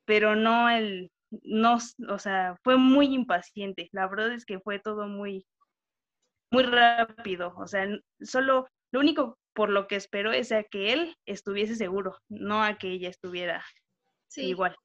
[0.04, 1.10] pero no el,
[1.42, 1.78] no,
[2.08, 5.46] o sea, fue muy impaciente, la verdad es que fue todo muy,
[6.50, 7.86] muy rápido, o sea,
[8.20, 12.78] solo, lo único por lo que espero es a que él estuviese seguro, no a
[12.78, 13.64] que ella estuviera
[14.28, 14.42] Sí.
[14.42, 14.76] igual.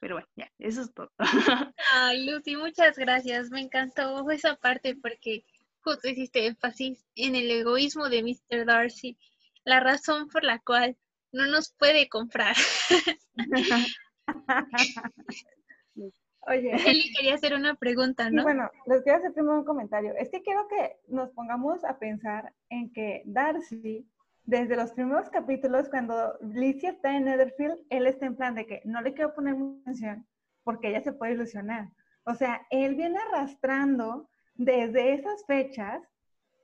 [0.00, 1.10] Pero bueno, ya, eso es todo.
[1.92, 3.50] Ay, Lucy, muchas gracias.
[3.50, 5.44] Me encantó esa parte porque
[5.80, 8.66] justo hiciste énfasis en el egoísmo de Mr.
[8.66, 9.16] Darcy,
[9.64, 10.96] la razón por la cual
[11.32, 12.56] no nos puede comprar.
[16.48, 16.72] Oye.
[16.86, 18.42] Eli quería hacer una pregunta, Sí, ¿no?
[18.44, 20.14] bueno, les quiero hacer primero un comentario.
[20.16, 24.08] Es que quiero que nos pongamos a pensar en que Darcy,
[24.44, 28.80] desde los primeros capítulos, cuando Lizzie está en Netherfield, él está en plan de que
[28.84, 30.26] no le quiero poner mucha atención
[30.62, 31.88] porque ella se puede ilusionar.
[32.24, 36.02] O sea, él viene arrastrando desde esas fechas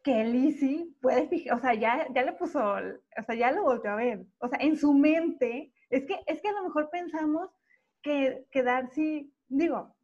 [0.02, 3.92] que Lizzie puede fijar, o sea, ya, ya le puso, o sea, ya lo volvió
[3.92, 4.26] a ver.
[4.38, 7.50] O sea, en su mente, es que, es que a lo mejor pensamos
[8.02, 9.94] que, que Darcy, digo,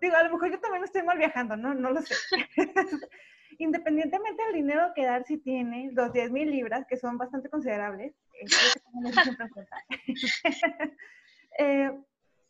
[0.00, 2.14] digo, a lo mejor yo también estoy mal viajando, no, no lo sé.
[3.58, 8.14] Independientemente del dinero que Darcy tiene, los 10 mil libras, que son bastante considerables,
[11.58, 11.92] eh,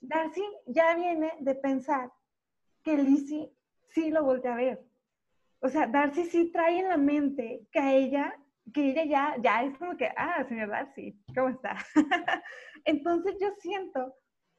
[0.01, 2.11] Darcy ya viene de pensar
[2.83, 3.53] que Lizzie
[3.89, 4.83] sí lo voltea a ver.
[5.61, 8.39] O sea, Darcy sí trae en la mente que a ella,
[8.73, 11.77] que ella ya, ya es como que, ah, señor Darcy, ¿cómo está?
[12.85, 14.15] Entonces yo siento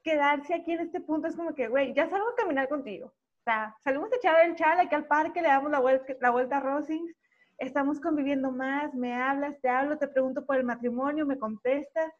[0.06, 3.08] que Darcy aquí en este punto es como que, güey, ya salgo a caminar contigo.
[3.08, 6.30] O sea, salimos a echar el chal aquí al parque, le damos la vuelta, la
[6.30, 7.12] vuelta a Rosings,
[7.58, 12.12] estamos conviviendo más, me hablas, te hablo, te pregunto por el matrimonio, me contestas.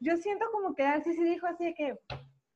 [0.00, 1.98] Yo siento como que Darcy sí dijo así de que,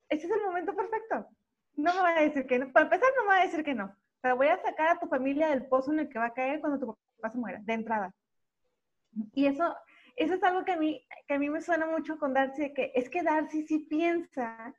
[0.08, 1.26] ese es el momento perfecto.
[1.74, 2.72] No me va a decir que no.
[2.72, 3.94] Para empezar, no me va a decir que no.
[4.22, 6.60] Pero voy a sacar a tu familia del pozo en el que va a caer
[6.60, 6.86] cuando tu
[7.18, 8.10] papá se muera, de entrada.
[9.34, 9.76] Y eso,
[10.18, 12.74] eso es algo que a, mí, que a mí me suena mucho con Darcy, de
[12.74, 14.74] que es que Darcy sí piensa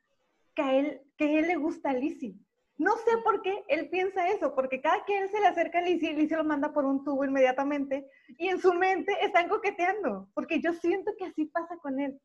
[0.54, 2.34] que a él, que él le gusta a Lizzie.
[2.76, 6.14] No sé por qué él piensa eso, porque cada quien se le acerca a Lizzie,
[6.14, 8.06] Lizzie lo manda por un tubo inmediatamente,
[8.38, 12.18] y en su mente están coqueteando, porque yo siento que así pasa con él.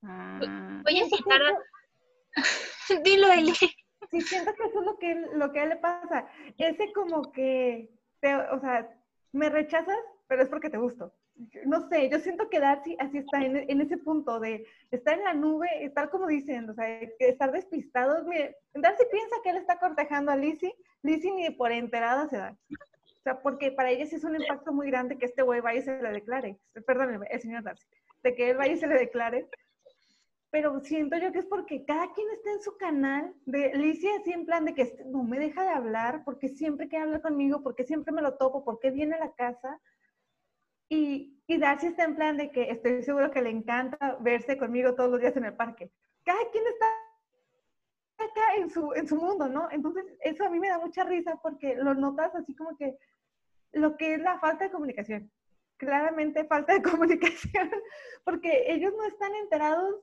[0.00, 1.58] Voy a citar a,
[3.04, 3.52] Dilo, Eli.
[4.10, 6.26] Sí, siento que eso es lo que, lo que a él le pasa.
[6.58, 7.90] Ese como que,
[8.20, 8.88] te, o sea,
[9.32, 11.14] me rechazas, pero es porque te gusto.
[11.64, 15.24] No sé, yo siento que Darcy así está en, en ese punto de estar en
[15.24, 18.24] la nube, tal como dicen, o sea, estar despistado.
[18.24, 22.56] Mire, Darcy piensa que él está cortejando a Lizzie, Lizzie ni por enterada se da.
[22.70, 25.80] O sea, porque para ella sí es un impacto muy grande que este güey vaya
[25.80, 26.58] y se le declare.
[26.86, 27.86] Perdón, el señor Darcy.
[28.22, 29.48] De que él vaya y se le declare
[30.52, 33.34] pero siento yo que es porque cada quien está en su canal.
[33.46, 36.88] De Licia así en plan de que este, no me deja de hablar, porque siempre
[36.88, 39.80] quiere hablar conmigo, porque siempre me lo topo, porque viene a la casa.
[40.92, 44.94] Y, y Darcy está en plan de que estoy seguro que le encanta verse conmigo
[44.94, 45.90] todos los días en el parque.
[46.22, 46.86] Cada quien está
[48.18, 49.70] acá en su, en su mundo, ¿no?
[49.70, 52.98] Entonces, eso a mí me da mucha risa porque lo notas así como que
[53.72, 55.32] lo que es la falta de comunicación.
[55.78, 57.70] Claramente falta de comunicación,
[58.22, 59.94] porque ellos no están enterados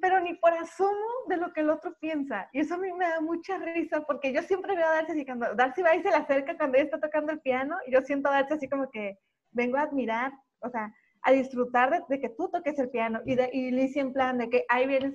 [0.00, 2.48] pero ni por asomo de lo que el otro piensa.
[2.52, 5.24] Y eso a mí me da mucha risa porque yo siempre veo a Darcy así
[5.24, 8.00] cuando Darcy va y se le acerca cuando ella está tocando el piano y yo
[8.02, 9.18] siento a Darcy así como que
[9.50, 13.50] vengo a admirar, o sea, a disfrutar de, que tú toques el piano y, de,
[13.52, 15.14] y Lizzie en plan de que ahí vienes,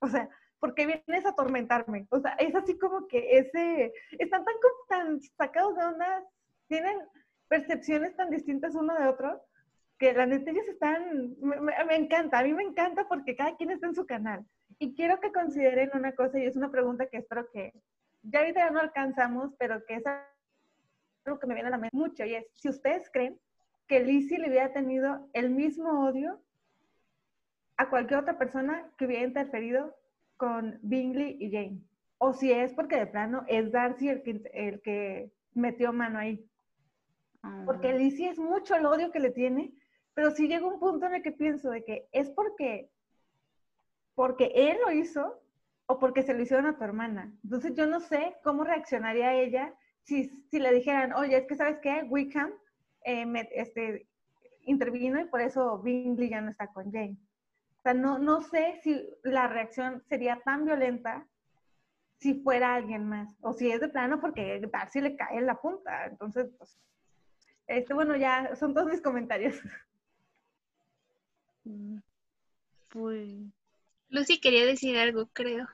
[0.00, 0.28] o sea,
[0.60, 2.06] ¿por qué vienes a atormentarme?
[2.10, 4.54] O sea, es así como que ese, están tan,
[4.88, 6.24] tan sacados de onda,
[6.68, 6.98] tienen
[7.48, 9.42] percepciones tan distintas uno de otro
[9.98, 13.88] que la neta ellos están, me, encanta, a mí me encanta porque cada quien está
[13.88, 14.46] en su canal.
[14.78, 17.72] Y quiero que consideren una cosa, y es una pregunta que espero que
[18.22, 21.96] ya ahorita ya no alcanzamos, pero que es algo que me viene a la mente
[21.96, 23.40] mucho, y es, si ustedes creen
[23.88, 26.40] que Lizzie le hubiera tenido el mismo odio
[27.76, 29.96] a cualquier otra persona que hubiera interferido
[30.36, 31.80] con Bingley y Jane,
[32.18, 36.44] o si es porque de plano es Darcy el que, el que metió mano ahí.
[37.64, 37.92] Porque ah.
[37.92, 39.72] Lizzie es mucho el odio que le tiene
[40.18, 42.90] pero sí llega un punto en el que pienso de que es porque,
[44.16, 45.40] porque él lo hizo
[45.86, 47.32] o porque se lo hicieron a tu hermana.
[47.44, 49.72] Entonces yo no sé cómo reaccionaría ella
[50.02, 52.50] si, si le dijeran, oye, es que sabes qué, Wickham
[53.08, 54.06] eh, este,
[54.64, 57.16] intervino y por eso Bingley ya no está con Jane.
[57.78, 61.26] O sea, no, no sé si la reacción sería tan violenta
[62.18, 65.54] si fuera alguien más, o si es de plano porque Darcy le cae en la
[65.54, 66.06] punta.
[66.06, 66.76] Entonces, pues,
[67.66, 69.56] este, bueno, ya son todos mis comentarios.
[72.88, 73.28] Pues...
[74.08, 75.68] Lucy quería decir algo, creo.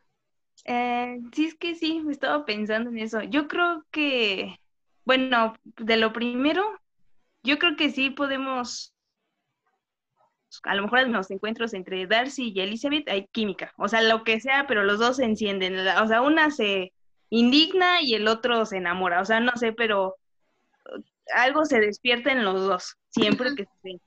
[0.65, 3.23] Eh, sí, es que sí, me estaba pensando en eso.
[3.23, 4.59] Yo creo que,
[5.05, 6.65] bueno, de lo primero,
[7.45, 8.93] yo creo que sí podemos,
[10.65, 14.25] a lo mejor en los encuentros entre Darcy y Elizabeth hay química, o sea, lo
[14.25, 16.93] que sea, pero los dos se encienden, o sea, una se
[17.31, 20.17] indigna y el otro se enamora, o sea, no sé, pero
[21.35, 24.01] algo se despierta en los dos, siempre que se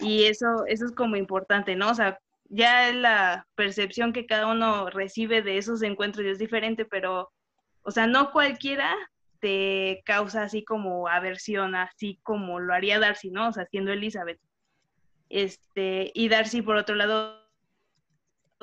[0.00, 1.90] y eso, eso es como importante, ¿no?
[1.90, 7.32] O sea, ya la percepción que cada uno recibe de esos encuentros es diferente, pero,
[7.82, 8.94] o sea, no cualquiera
[10.04, 13.48] causa así como aversión, así como lo haría Darcy, ¿no?
[13.48, 14.40] O sea, siendo Elizabeth.
[15.28, 17.42] Este, y Darcy, por otro lado,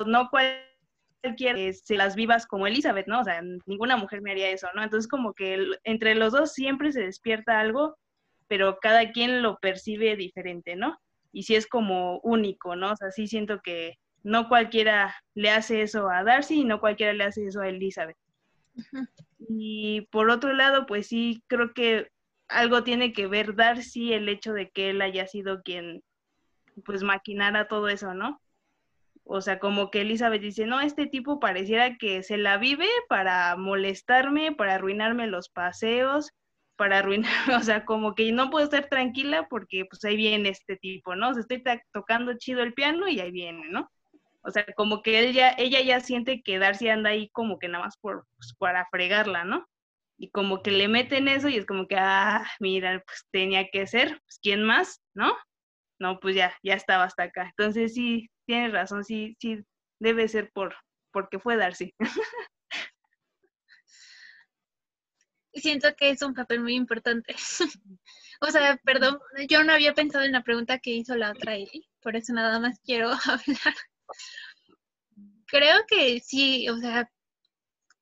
[0.06, 3.20] no cualquiera se las vivas como Elizabeth, ¿no?
[3.20, 4.82] O sea, ninguna mujer me haría eso, ¿no?
[4.82, 7.96] Entonces, como que entre los dos siempre se despierta algo,
[8.48, 10.98] pero cada quien lo percibe diferente, ¿no?
[11.34, 12.92] y sí es como único, ¿no?
[12.92, 17.12] O sea, sí siento que no cualquiera le hace eso a Darcy y no cualquiera
[17.12, 18.16] le hace eso a Elizabeth.
[19.48, 22.08] Y por otro lado, pues sí, creo que
[22.48, 26.02] algo tiene que ver Darcy el hecho de que él haya sido quien
[26.84, 28.40] pues maquinara todo eso, ¿no?
[29.24, 33.56] O sea, como que Elizabeth dice, no, este tipo pareciera que se la vive para
[33.56, 36.30] molestarme, para arruinarme los paseos,
[36.76, 37.30] para arruinar,
[37.60, 41.30] o sea, como que no puedo estar tranquila porque pues ahí viene este tipo, ¿no?
[41.30, 41.62] O sea, estoy
[41.92, 43.90] tocando chido el piano y ahí viene, ¿no?
[44.44, 47.84] O sea, como que ella, ella ya siente que Darcy anda ahí como que nada
[47.84, 49.66] más por, pues, para fregarla, ¿no?
[50.18, 53.86] Y como que le meten eso y es como que, ah, mira, pues tenía que
[53.86, 55.00] ser, pues ¿quién más?
[55.14, 55.34] ¿No?
[55.98, 57.52] No, pues ya, ya estaba hasta acá.
[57.56, 59.64] Entonces sí, tienes razón, sí, sí,
[59.98, 60.76] debe ser por,
[61.10, 61.94] porque fue Darcy.
[65.54, 67.34] Siento que es un papel muy importante.
[68.40, 69.18] o sea, perdón,
[69.48, 72.58] yo no había pensado en la pregunta que hizo la otra Eli, por eso nada
[72.60, 73.74] más quiero hablar.
[75.46, 77.10] Creo que sí, o sea,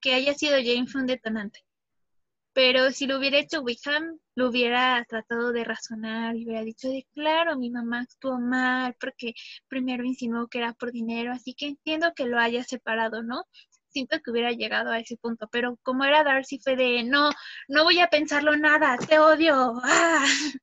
[0.00, 1.60] que haya sido Jane fue un detonante.
[2.54, 7.06] Pero si lo hubiera hecho Wickham, lo hubiera tratado de razonar y hubiera dicho de
[7.14, 9.32] claro, mi mamá actuó mal porque
[9.68, 13.44] primero insinuó que era por dinero, así que entiendo que lo haya separado, ¿no?
[13.88, 17.30] Siento que hubiera llegado a ese punto, pero como era Darcy fue de no,
[17.68, 19.80] no voy a pensarlo nada, te odio.
[19.82, 20.24] ¡Ah!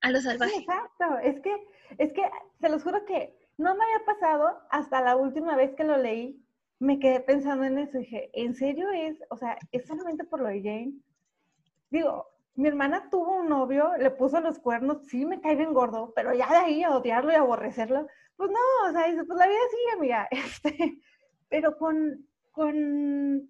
[0.00, 0.54] A lo salvaje.
[0.56, 1.52] exacto, es que,
[1.98, 2.22] es que
[2.60, 6.42] se los juro que no me había pasado hasta la última vez que lo leí
[6.78, 9.18] me quedé pensando en eso dije, ¿en serio es?
[9.30, 10.92] O sea, ¿es solamente por lo de Jane?
[11.90, 16.12] Digo, mi hermana tuvo un novio, le puso los cuernos, sí me cae bien gordo,
[16.14, 18.06] pero ya de ahí a odiarlo y aborrecerlo,
[18.36, 20.28] pues no, o sea, pues la vida sigue, amiga.
[20.30, 21.00] Este,
[21.48, 23.48] pero con, con,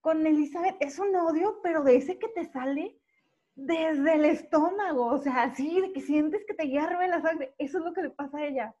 [0.00, 2.98] con Elizabeth es un odio, pero de ese que te sale
[3.54, 7.78] desde el estómago, o sea, así, de que sientes que te hierve la sangre, eso
[7.78, 8.74] es lo que le pasa a ella.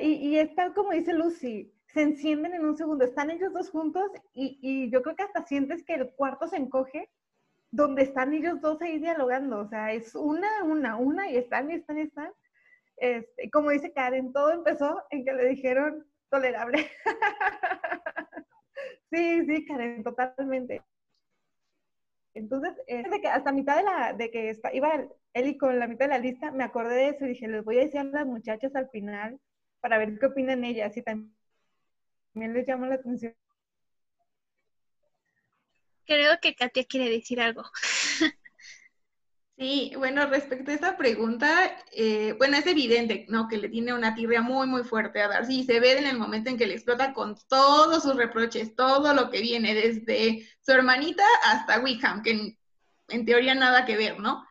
[0.00, 3.04] Y, y es tal como dice Lucy, se encienden en un segundo.
[3.04, 6.56] Están ellos dos juntos y, y, yo creo que hasta sientes que el cuarto se
[6.56, 7.10] encoge
[7.70, 9.60] donde están ellos dos ahí dialogando.
[9.60, 12.32] O sea, es una, una, una y están y están y están.
[12.96, 16.90] Este, como dice Karen, todo empezó en que le dijeron tolerable.
[19.10, 20.82] sí, sí, Karen, totalmente.
[22.34, 26.06] Entonces, desde que hasta mitad de la, de que está, iba Eli con la mitad
[26.06, 28.26] de la lista, me acordé de eso y dije, les voy a decir a las
[28.26, 29.40] muchachas al final
[29.80, 31.38] para ver qué opinan ellas y también
[32.38, 33.34] también les llama la atención.
[36.06, 37.64] Creo que Katia quiere decir algo.
[39.60, 43.48] Sí, bueno, respecto a esta pregunta, eh, bueno, es evidente, ¿no?
[43.48, 46.16] Que le tiene una tirria muy, muy fuerte a Darcy y se ve en el
[46.16, 50.70] momento en que le explota con todos sus reproches, todo lo que viene, desde su
[50.70, 52.56] hermanita hasta Wickham, que
[53.08, 54.46] en, teoría nada que ver, ¿no?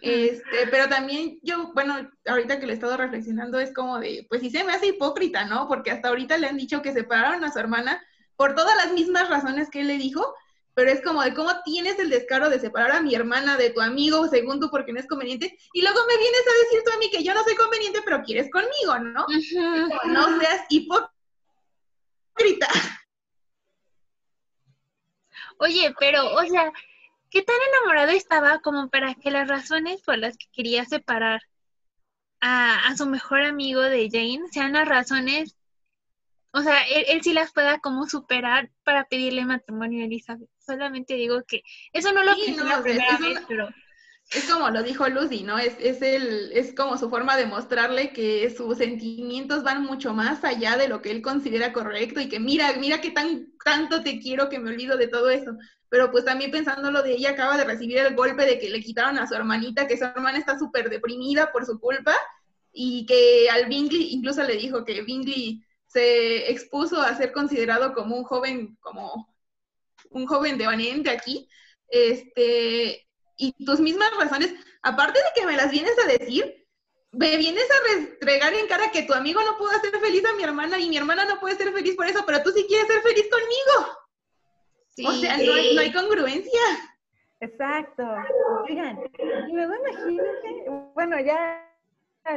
[0.00, 4.42] Este, pero también yo, bueno, ahorita que le he estado reflexionando es como de, pues
[4.42, 5.66] sí se me hace hipócrita, ¿no?
[5.66, 8.02] Porque hasta ahorita le han dicho que separaron a su hermana
[8.36, 10.34] por todas las mismas razones que él le dijo,
[10.74, 13.80] pero es como de cómo tienes el descaro de separar a mi hermana de tu
[13.80, 16.98] amigo, según tú, porque no es conveniente, y luego me vienes a decir tú a
[16.98, 19.26] mí que yo no soy conveniente, pero quieres conmigo, ¿no?
[20.06, 21.08] no seas hipócrita.
[25.58, 26.72] Oye, pero, o sea,
[27.30, 31.42] ¿Qué tan enamorado estaba como para que las razones por las que quería separar
[32.40, 35.56] a, su mejor amigo de Jane sean las razones,
[36.52, 40.48] o sea, él, sí las pueda como superar para pedirle matrimonio a Elizabeth?
[40.58, 43.68] Solamente digo que eso no lo sí, la primera vez, pero...
[44.30, 45.58] Es como lo dijo Lucy, ¿no?
[45.58, 50.44] Es, es, el, es como su forma de mostrarle que sus sentimientos van mucho más
[50.44, 54.20] allá de lo que él considera correcto y que mira, mira qué tan, tanto te
[54.20, 55.56] quiero que me olvido de todo eso
[55.88, 58.80] pero pues también pensando lo de ella acaba de recibir el golpe de que le
[58.80, 62.14] quitaron a su hermanita, que su hermana está súper deprimida por su culpa
[62.72, 68.16] y que al Bingley incluso le dijo que Bingley se expuso a ser considerado como
[68.16, 69.34] un joven, como
[70.10, 71.48] un joven devaniente aquí,
[71.88, 73.07] este,
[73.38, 76.66] y tus mismas razones, aparte de que me las vienes a decir,
[77.12, 80.42] me vienes a restregar en cara que tu amigo no pudo hacer feliz a mi
[80.42, 83.00] hermana y mi hermana no puede ser feliz por eso, pero tú sí quieres ser
[83.00, 83.98] feliz conmigo
[85.06, 86.60] o sea, no hay, congruencia.
[87.40, 88.04] Exacto.
[88.68, 88.98] Oigan,
[89.48, 91.64] y luego imagínense, bueno, ya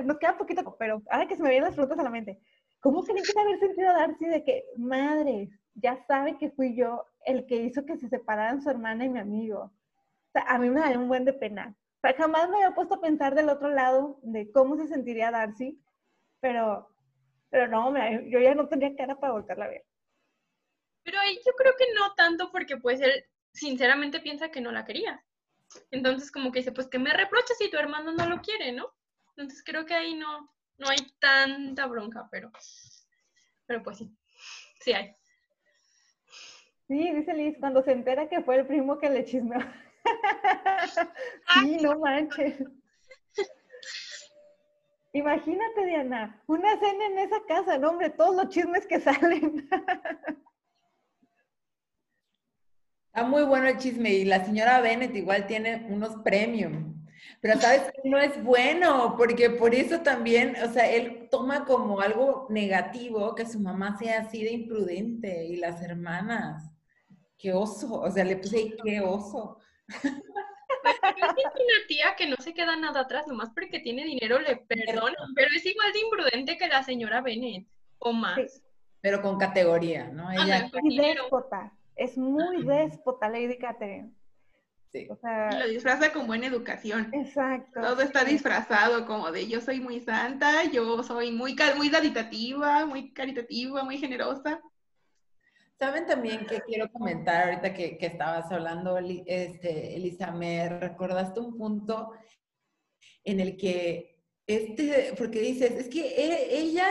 [0.04, 2.40] nos queda poquito, pero ahora que se me vienen las frutas a la mente,
[2.80, 7.46] ¿cómo creen que haber sentido Darcy de que, madre, ya sabe que fui yo el
[7.46, 9.72] que hizo que se separaran su hermana y mi amigo?
[10.34, 11.76] Sea, a mí me da un buen de pena.
[11.98, 15.32] O sea, jamás me había puesto a pensar del otro lado de cómo se sentiría
[15.32, 15.80] Darcy,
[16.40, 16.90] pero,
[17.50, 17.94] pero no,
[18.28, 19.86] yo ya no tenía cara para volverla a ver.
[21.04, 25.24] Pero yo creo que no tanto porque pues él sinceramente piensa que no la quería.
[25.92, 28.92] Entonces como que dice, pues que me reproches si tu hermano no lo quiere, ¿no?
[29.30, 32.52] Entonces creo que ahí no, no hay tanta bronca, pero,
[33.66, 34.16] pero pues sí,
[34.80, 35.16] sí hay.
[36.88, 39.60] Sí, dice Liz, cuando se entera que fue el primo que le chismeó.
[41.54, 42.64] sí, no manches.
[45.14, 49.68] Imagínate, Diana, una cena en esa casa, no, hombre, todos los chismes que salen.
[53.08, 56.92] Está muy bueno el chisme y la señora Bennett igual tiene unos premium.
[57.42, 62.00] Pero sabes que no es bueno, porque por eso también, o sea, él toma como
[62.00, 66.72] algo negativo que su mamá sea así de imprudente y las hermanas.
[67.38, 69.58] Qué oso, o sea, le puse qué oso.
[70.84, 75.34] Es una tía que no se queda nada atrás, nomás porque tiene dinero le perdonan,
[75.36, 77.68] pero es igual de imprudente que la señora Bennett,
[78.00, 78.62] o más.
[79.02, 80.32] Pero con categoría, ¿no?
[80.32, 80.70] Ella...
[80.84, 84.12] Y déspota, es muy déspota Lady Catherine.
[84.92, 85.08] Sí.
[85.10, 87.10] O sea, Lo disfraza con buena educación.
[87.14, 87.80] exacto.
[87.80, 93.14] Todo está disfrazado como de yo soy muy santa, yo soy muy, muy caritativa, muy
[93.14, 94.62] caritativa, muy generosa.
[95.82, 101.58] Saben también que quiero comentar ahorita que, que estabas hablando, este, Elisa, me recordaste un
[101.58, 102.12] punto
[103.24, 106.86] en el que, este, porque dices, es que e- ella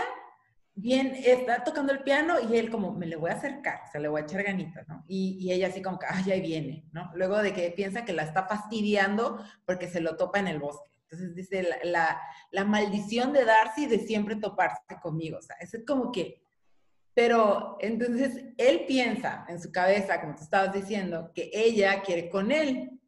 [0.75, 4.01] bien está tocando el piano y él como, me le voy a acercar, o sea,
[4.01, 5.05] le voy a echar ganitas, ¿no?
[5.07, 7.12] Y, y ella así como que, ay, ahí viene, ¿no?
[7.15, 10.91] Luego de que piensa que la está fastidiando porque se lo topa en el bosque.
[11.03, 15.77] Entonces dice, la, la, la maldición de Darcy de siempre toparse conmigo, o sea, es
[15.87, 16.43] como que,
[17.15, 22.53] pero entonces él piensa en su cabeza, como tú estabas diciendo, que ella quiere con
[22.53, 23.01] él,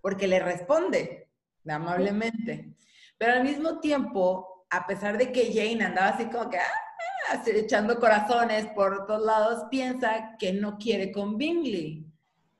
[0.00, 1.28] porque le responde
[1.68, 2.74] amablemente.
[3.18, 7.98] Pero al mismo tiempo, a pesar de que Jane andaba así como que ah, echando
[8.00, 12.06] corazones por todos lados, piensa que no quiere con Bingley.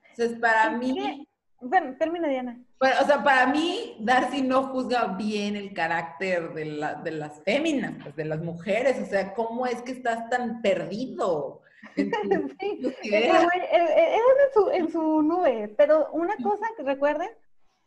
[0.09, 1.27] Entonces, para mí,
[1.61, 2.59] Bueno, termina, Diana.
[2.79, 7.41] bueno, o sea, para mí, Darcy no juzga bien el carácter de, la- de las
[7.43, 8.99] féminas, pues, de las mujeres.
[8.99, 11.61] O sea, ¿cómo es que estás tan perdido?
[11.95, 12.47] en tu-
[12.81, 13.43] tu Ese idea?
[13.43, 17.29] güey, él- él- él anda en su, en su nube, pero una cosa que recuerden,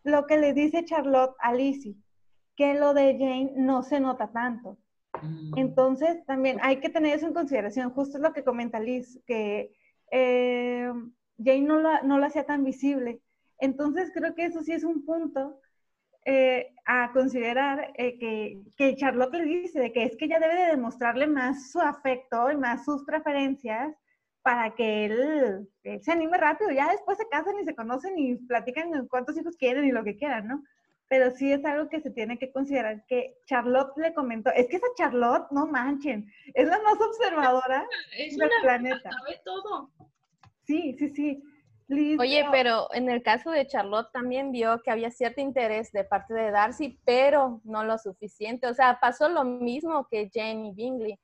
[0.05, 1.97] lo que le dice Charlotte a Lizzie,
[2.57, 4.79] que lo de Jane no se nota tanto.
[5.57, 7.91] Entonces, también hay que tener eso en consideración.
[7.91, 9.73] Justo es lo que comenta Liz, que
[10.11, 10.93] eh,
[11.39, 13.21] Jane no la, no la hacía tan visible.
[13.59, 15.61] Entonces, creo que eso sí es un punto
[16.27, 20.55] eh, a considerar eh, que, que Charlotte le dice de que es que ella debe
[20.55, 23.95] de demostrarle más su afecto y más sus preferencias
[24.43, 26.71] para que él, él se anime rápido.
[26.71, 30.17] Ya después se casan y se conocen y platican cuántos hijos quieren y lo que
[30.17, 30.63] quieran, ¿no?
[31.09, 34.51] Pero sí es algo que se tiene que considerar que Charlotte le comentó.
[34.51, 37.87] Es que esa Charlotte, no manchen, es la más observadora
[38.19, 39.11] Es del una planeta.
[39.11, 39.91] sabe todo.
[40.67, 41.43] Sí, sí, sí.
[41.89, 46.33] Oye, pero en el caso de Charlotte también vio que había cierto interés de parte
[46.33, 48.67] de Darcy, pero no lo suficiente.
[48.67, 51.19] O sea, pasó lo mismo que Jane y Bingley.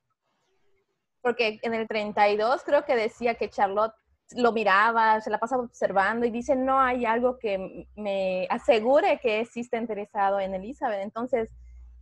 [1.21, 3.93] Porque en el 32 creo que decía que Charlotte
[4.35, 9.45] lo miraba, se la pasaba observando y dice, no hay algo que me asegure que
[9.45, 11.01] sí está interesado en Elizabeth.
[11.01, 11.49] Entonces,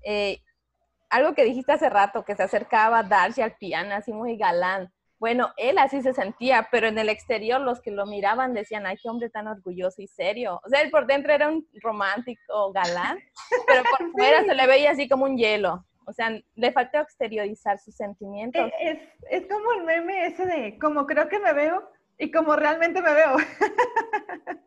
[0.03, 0.41] eh,
[1.09, 4.91] algo que dijiste hace rato, que se acercaba Darcy al piano así muy galán.
[5.19, 8.95] Bueno, él así se sentía, pero en el exterior los que lo miraban decían, ay,
[8.97, 10.61] qué hombre tan orgulloso y serio.
[10.63, 13.19] O sea, él por dentro era un romántico galán,
[13.67, 15.85] pero por fuera se le veía así como un hielo.
[16.05, 18.65] O sea, le faltó exteriorizar sus sentimientos.
[18.79, 22.55] Eh, Es, es como el meme ese de como creo que me veo y como
[22.55, 23.35] realmente me veo.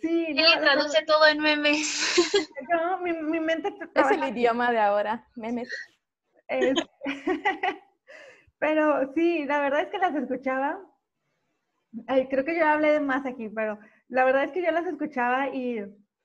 [0.00, 2.14] sí, Él no, le traduce todo en memes.
[2.70, 5.68] no, mi, mi mente Es el idioma de ahora, memes.
[6.48, 6.76] Es-
[8.58, 10.80] pero sí, la verdad es que las escuchaba.
[12.30, 13.78] Creo que yo hablé de más aquí, pero
[14.08, 15.80] la verdad es que yo las escuchaba y,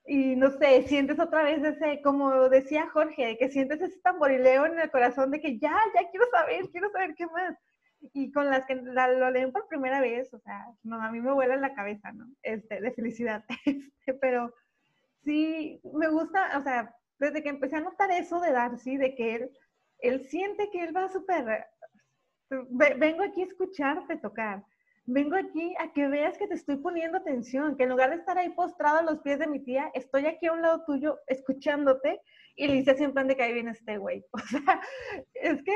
[0.05, 4.79] y no sé, sientes otra vez ese, como decía Jorge, que sientes ese tamborileo en
[4.79, 7.55] el corazón de que ya, ya quiero saber, quiero saber qué más.
[8.13, 11.19] Y con las que la- lo leen por primera vez, o sea, no, a mí
[11.21, 12.25] me vuela la cabeza, ¿no?
[12.41, 13.43] Este, de felicidad.
[13.65, 14.53] Este, pero
[15.23, 19.35] sí, me gusta, o sea, desde que empecé a notar eso de Darcy, de que
[19.35, 19.51] él,
[19.99, 21.65] él siente que él va súper,
[22.49, 24.63] vengo aquí a escucharte tocar,
[25.05, 28.37] vengo aquí a que veas que te estoy poniendo atención, que en lugar de estar
[28.37, 32.21] ahí postrado a los pies de mi tía, estoy aquí a un lado tuyo escuchándote
[32.55, 34.25] y le dice así en plan de que ahí viene este güey.
[34.33, 34.81] O sea,
[35.33, 35.73] es que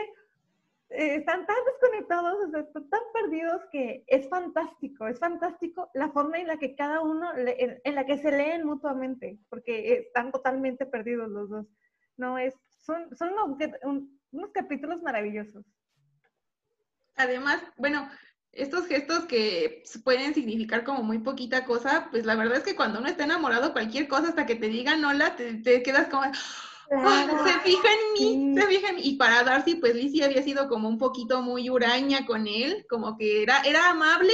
[0.90, 6.10] eh, están tan desconectados, o sea, están tan perdidos que es fantástico, es fantástico la
[6.12, 10.32] forma en la que cada uno, le- en, la que se leen mutuamente, porque están
[10.32, 11.66] totalmente perdidos los dos.
[12.18, 13.58] No, es, son, son unos,
[14.32, 15.66] unos capítulos maravillosos.
[17.16, 18.10] Además, bueno,
[18.54, 23.00] estos gestos que pueden significar como muy poquita cosa, pues la verdad es que cuando
[23.00, 27.44] uno está enamorado, cualquier cosa hasta que te digan hola, te, te quedas como, ah,
[27.46, 29.02] se fija en mí, se fija en mí.
[29.04, 33.18] Y para Darcy, pues Lizzie había sido como un poquito muy huraña con él, como
[33.18, 34.34] que era, era amable,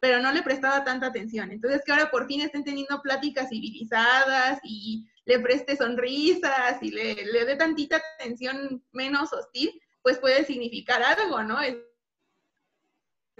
[0.00, 1.52] pero no le prestaba tanta atención.
[1.52, 7.14] Entonces que ahora por fin estén teniendo pláticas civilizadas y le preste sonrisas y le,
[7.26, 9.70] le dé tantita atención menos hostil,
[10.02, 11.58] pues puede significar algo, ¿no?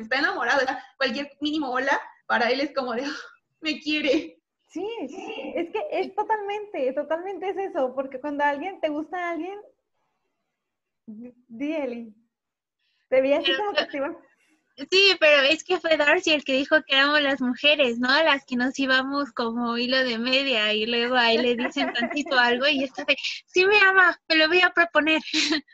[0.01, 0.61] Está enamorado,
[0.97, 3.15] cualquier mínimo hola para él es como de, oh,
[3.61, 4.41] me quiere.
[4.69, 4.87] Sí,
[5.57, 9.59] es que es totalmente, totalmente es eso, porque cuando alguien te gusta a alguien,
[11.07, 12.15] di Eli,
[13.09, 13.89] te vi así como que
[14.91, 18.09] Sí, pero es que fue Darcy el que dijo que éramos las mujeres, ¿no?
[18.23, 22.67] Las que nos íbamos como hilo de media y luego ahí le dicen tantito algo
[22.67, 23.17] y esta de,
[23.47, 25.21] sí me ama, me lo voy a proponer.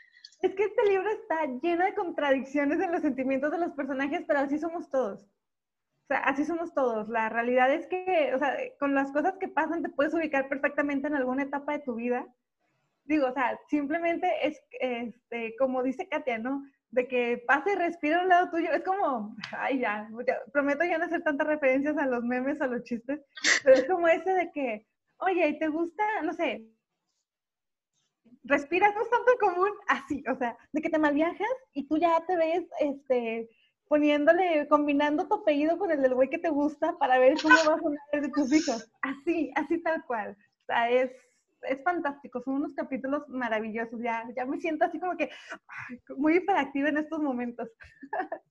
[0.41, 4.39] Es que este libro está lleno de contradicciones en los sentimientos de los personajes, pero
[4.39, 5.23] así somos todos.
[5.23, 7.09] O sea, así somos todos.
[7.09, 11.07] La realidad es que, o sea, con las cosas que pasan te puedes ubicar perfectamente
[11.07, 12.25] en alguna etapa de tu vida.
[13.05, 16.63] Digo, o sea, simplemente es, este, como dice Katia, ¿no?
[16.91, 18.71] De que pase y respira a un lado tuyo.
[18.71, 20.07] Es como, ay, ya,
[20.53, 23.19] prometo ya no hacer tantas referencias a los memes, a los chistes,
[23.63, 24.87] pero es como ese de que,
[25.17, 26.03] oye, ¿y te gusta?
[26.21, 26.63] No sé,
[28.47, 32.23] respiras no es tanto común así, o sea, de que te malviajas y tú ya
[32.25, 33.49] te ves, este,
[33.87, 37.75] poniéndole, combinando tu apellido con el del güey que te gusta para ver cómo va
[37.75, 38.91] a sonar de tus hijos.
[39.01, 40.37] Así, así tal cual.
[40.63, 41.11] O sea, es,
[41.61, 43.99] es fantástico, son unos capítulos maravillosos.
[44.01, 45.29] Ya, ya me siento así como que
[46.17, 47.69] muy hiperactiva en estos momentos.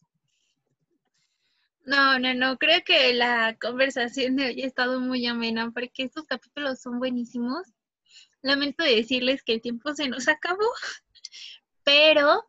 [1.89, 6.27] No, no, no, creo que la conversación de hoy ha estado muy amena porque estos
[6.27, 7.76] capítulos son buenísimos
[8.47, 10.71] Lamento decirles que el tiempo se nos acabó,
[11.85, 12.49] pero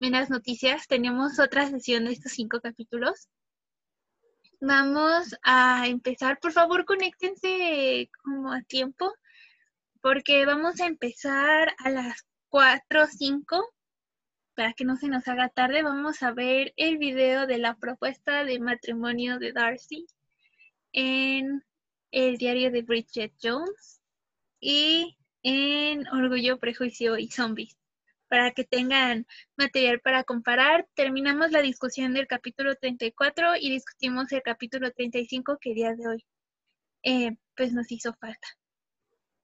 [0.00, 3.28] en las noticias tenemos otra sesión de estos cinco capítulos.
[4.60, 9.14] Vamos a empezar, por favor, conéctense como a tiempo,
[10.00, 13.74] porque vamos a empezar a las 4 o 5
[14.56, 15.84] para que no se nos haga tarde.
[15.84, 20.08] Vamos a ver el video de la propuesta de matrimonio de Darcy
[20.92, 21.64] en
[22.10, 24.00] el diario de Bridget Jones
[24.60, 27.76] y en Orgullo, Prejuicio y Zombies,
[28.28, 30.86] para que tengan material para comparar.
[30.94, 36.24] Terminamos la discusión del capítulo 34 y discutimos el capítulo 35 que día de hoy
[37.02, 38.48] eh, pues nos hizo falta.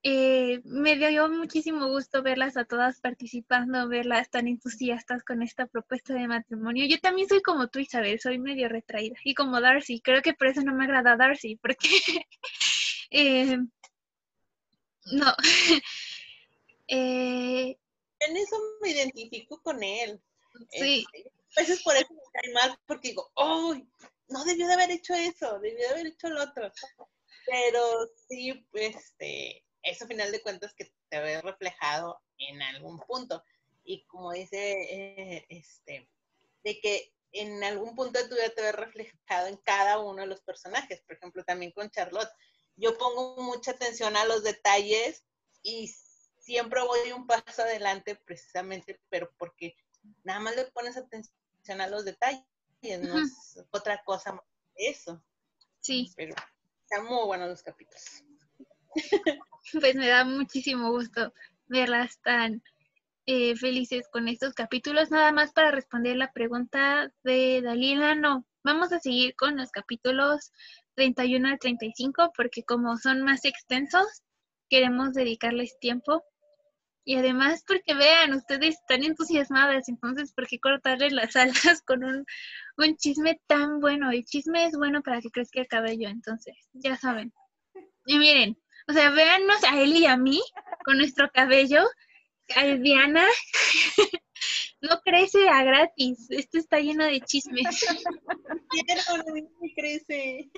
[0.06, 6.12] Eh, me dio muchísimo gusto verlas a todas participando, verlas tan entusiastas con esta propuesta
[6.12, 6.84] de matrimonio.
[6.86, 9.16] Yo también soy como tú, Isabel, soy medio retraída.
[9.24, 11.88] Y como Darcy, creo que por eso no me agrada Darcy, porque
[13.10, 13.58] eh,
[15.12, 15.34] no.
[16.88, 17.78] eh,
[18.20, 20.20] en eso me identifico con él.
[20.70, 21.04] Sí.
[21.12, 23.86] Este, a veces por eso me cae mal, porque digo, ¡ay!
[24.28, 26.70] no debió de haber hecho eso, debió de haber hecho lo otro.
[27.46, 33.44] Pero sí, este, eso a final de cuentas que te ve reflejado en algún punto.
[33.84, 36.08] Y como dice, eh, este,
[36.62, 40.26] de que en algún punto de tu vida te ve reflejado en cada uno de
[40.26, 41.02] los personajes.
[41.02, 42.30] Por ejemplo, también con Charlotte
[42.76, 45.24] yo pongo mucha atención a los detalles
[45.62, 45.92] y
[46.38, 49.76] siempre voy un paso adelante precisamente, pero porque
[50.22, 52.44] nada más le pones atención a los detalles,
[53.00, 54.44] no es otra cosa más
[54.76, 55.22] que eso.
[55.80, 56.12] Sí.
[56.16, 56.34] Pero
[56.82, 58.24] están muy buenos los capítulos.
[59.80, 61.32] Pues me da muchísimo gusto
[61.68, 62.62] verlas tan
[63.24, 65.10] eh, felices con estos capítulos.
[65.10, 68.46] Nada más para responder la pregunta de Dalila, no.
[68.62, 70.52] Vamos a seguir con los capítulos
[70.94, 74.22] 31 al 35 porque como son más extensos,
[74.68, 76.24] queremos dedicarles tiempo.
[77.06, 82.24] Y además porque vean, ustedes están entusiasmadas, entonces ¿por qué cortarles las alas con un,
[82.78, 84.10] un chisme tan bueno?
[84.10, 87.32] El chisme es bueno para que crezca el cabello, entonces, ya saben.
[88.06, 88.58] Y miren,
[88.88, 90.40] o sea, véannos a él y a mí
[90.84, 91.84] con nuestro cabello,
[92.56, 93.24] a Diana,
[94.84, 97.64] no crece a gratis, esto está lleno de chismes.
[99.76, 100.50] crece.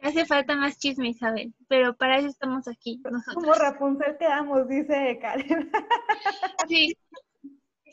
[0.00, 3.00] Hace falta más chisme, Isabel, pero para eso estamos aquí.
[3.10, 3.34] Nosotros.
[3.34, 5.70] Como Rapunzel quedamos, dice Karen.
[6.68, 6.96] Sí.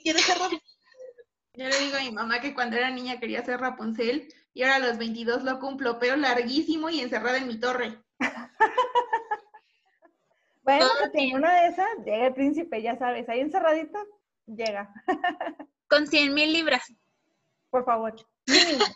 [0.03, 0.61] ¿Quieres ser Rapunzel?
[1.53, 4.76] Yo le digo a mi mamá que cuando era niña quería ser Rapunzel y ahora
[4.76, 7.99] a los 22 lo cumplo, pero larguísimo y encerrada en mi torre.
[10.64, 13.99] bueno, en una de esas llega el príncipe, ya sabes, ahí encerradito,
[14.45, 14.93] llega.
[15.88, 16.93] Con 100 mil libras.
[17.69, 18.15] Por favor.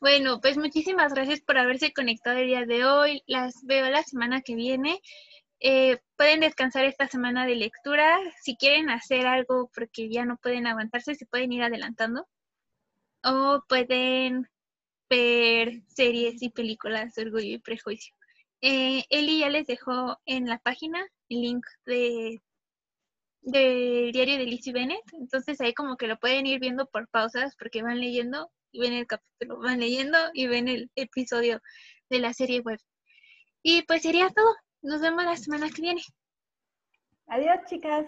[0.00, 3.22] bueno, pues muchísimas gracias por haberse conectado el día de hoy.
[3.26, 5.00] Las veo la semana que viene.
[5.60, 8.18] Eh, pueden descansar esta semana de lectura.
[8.42, 12.26] Si quieren hacer algo porque ya no pueden aguantarse, se pueden ir adelantando.
[13.22, 14.48] O pueden
[15.10, 18.14] ver series y películas de Orgullo y Prejuicio.
[18.62, 22.40] Eh, Eli ya les dejó en la página el link de
[23.42, 25.02] del diario de Lizzie Bennett.
[25.12, 28.92] Entonces ahí como que lo pueden ir viendo por pausas porque van leyendo y ven
[28.92, 31.60] el capítulo, van leyendo y ven el episodio
[32.08, 32.78] de la serie web.
[33.62, 34.54] Y pues sería todo.
[34.82, 36.02] Nos vemos la semana que viene.
[37.26, 38.06] Adiós, chicas.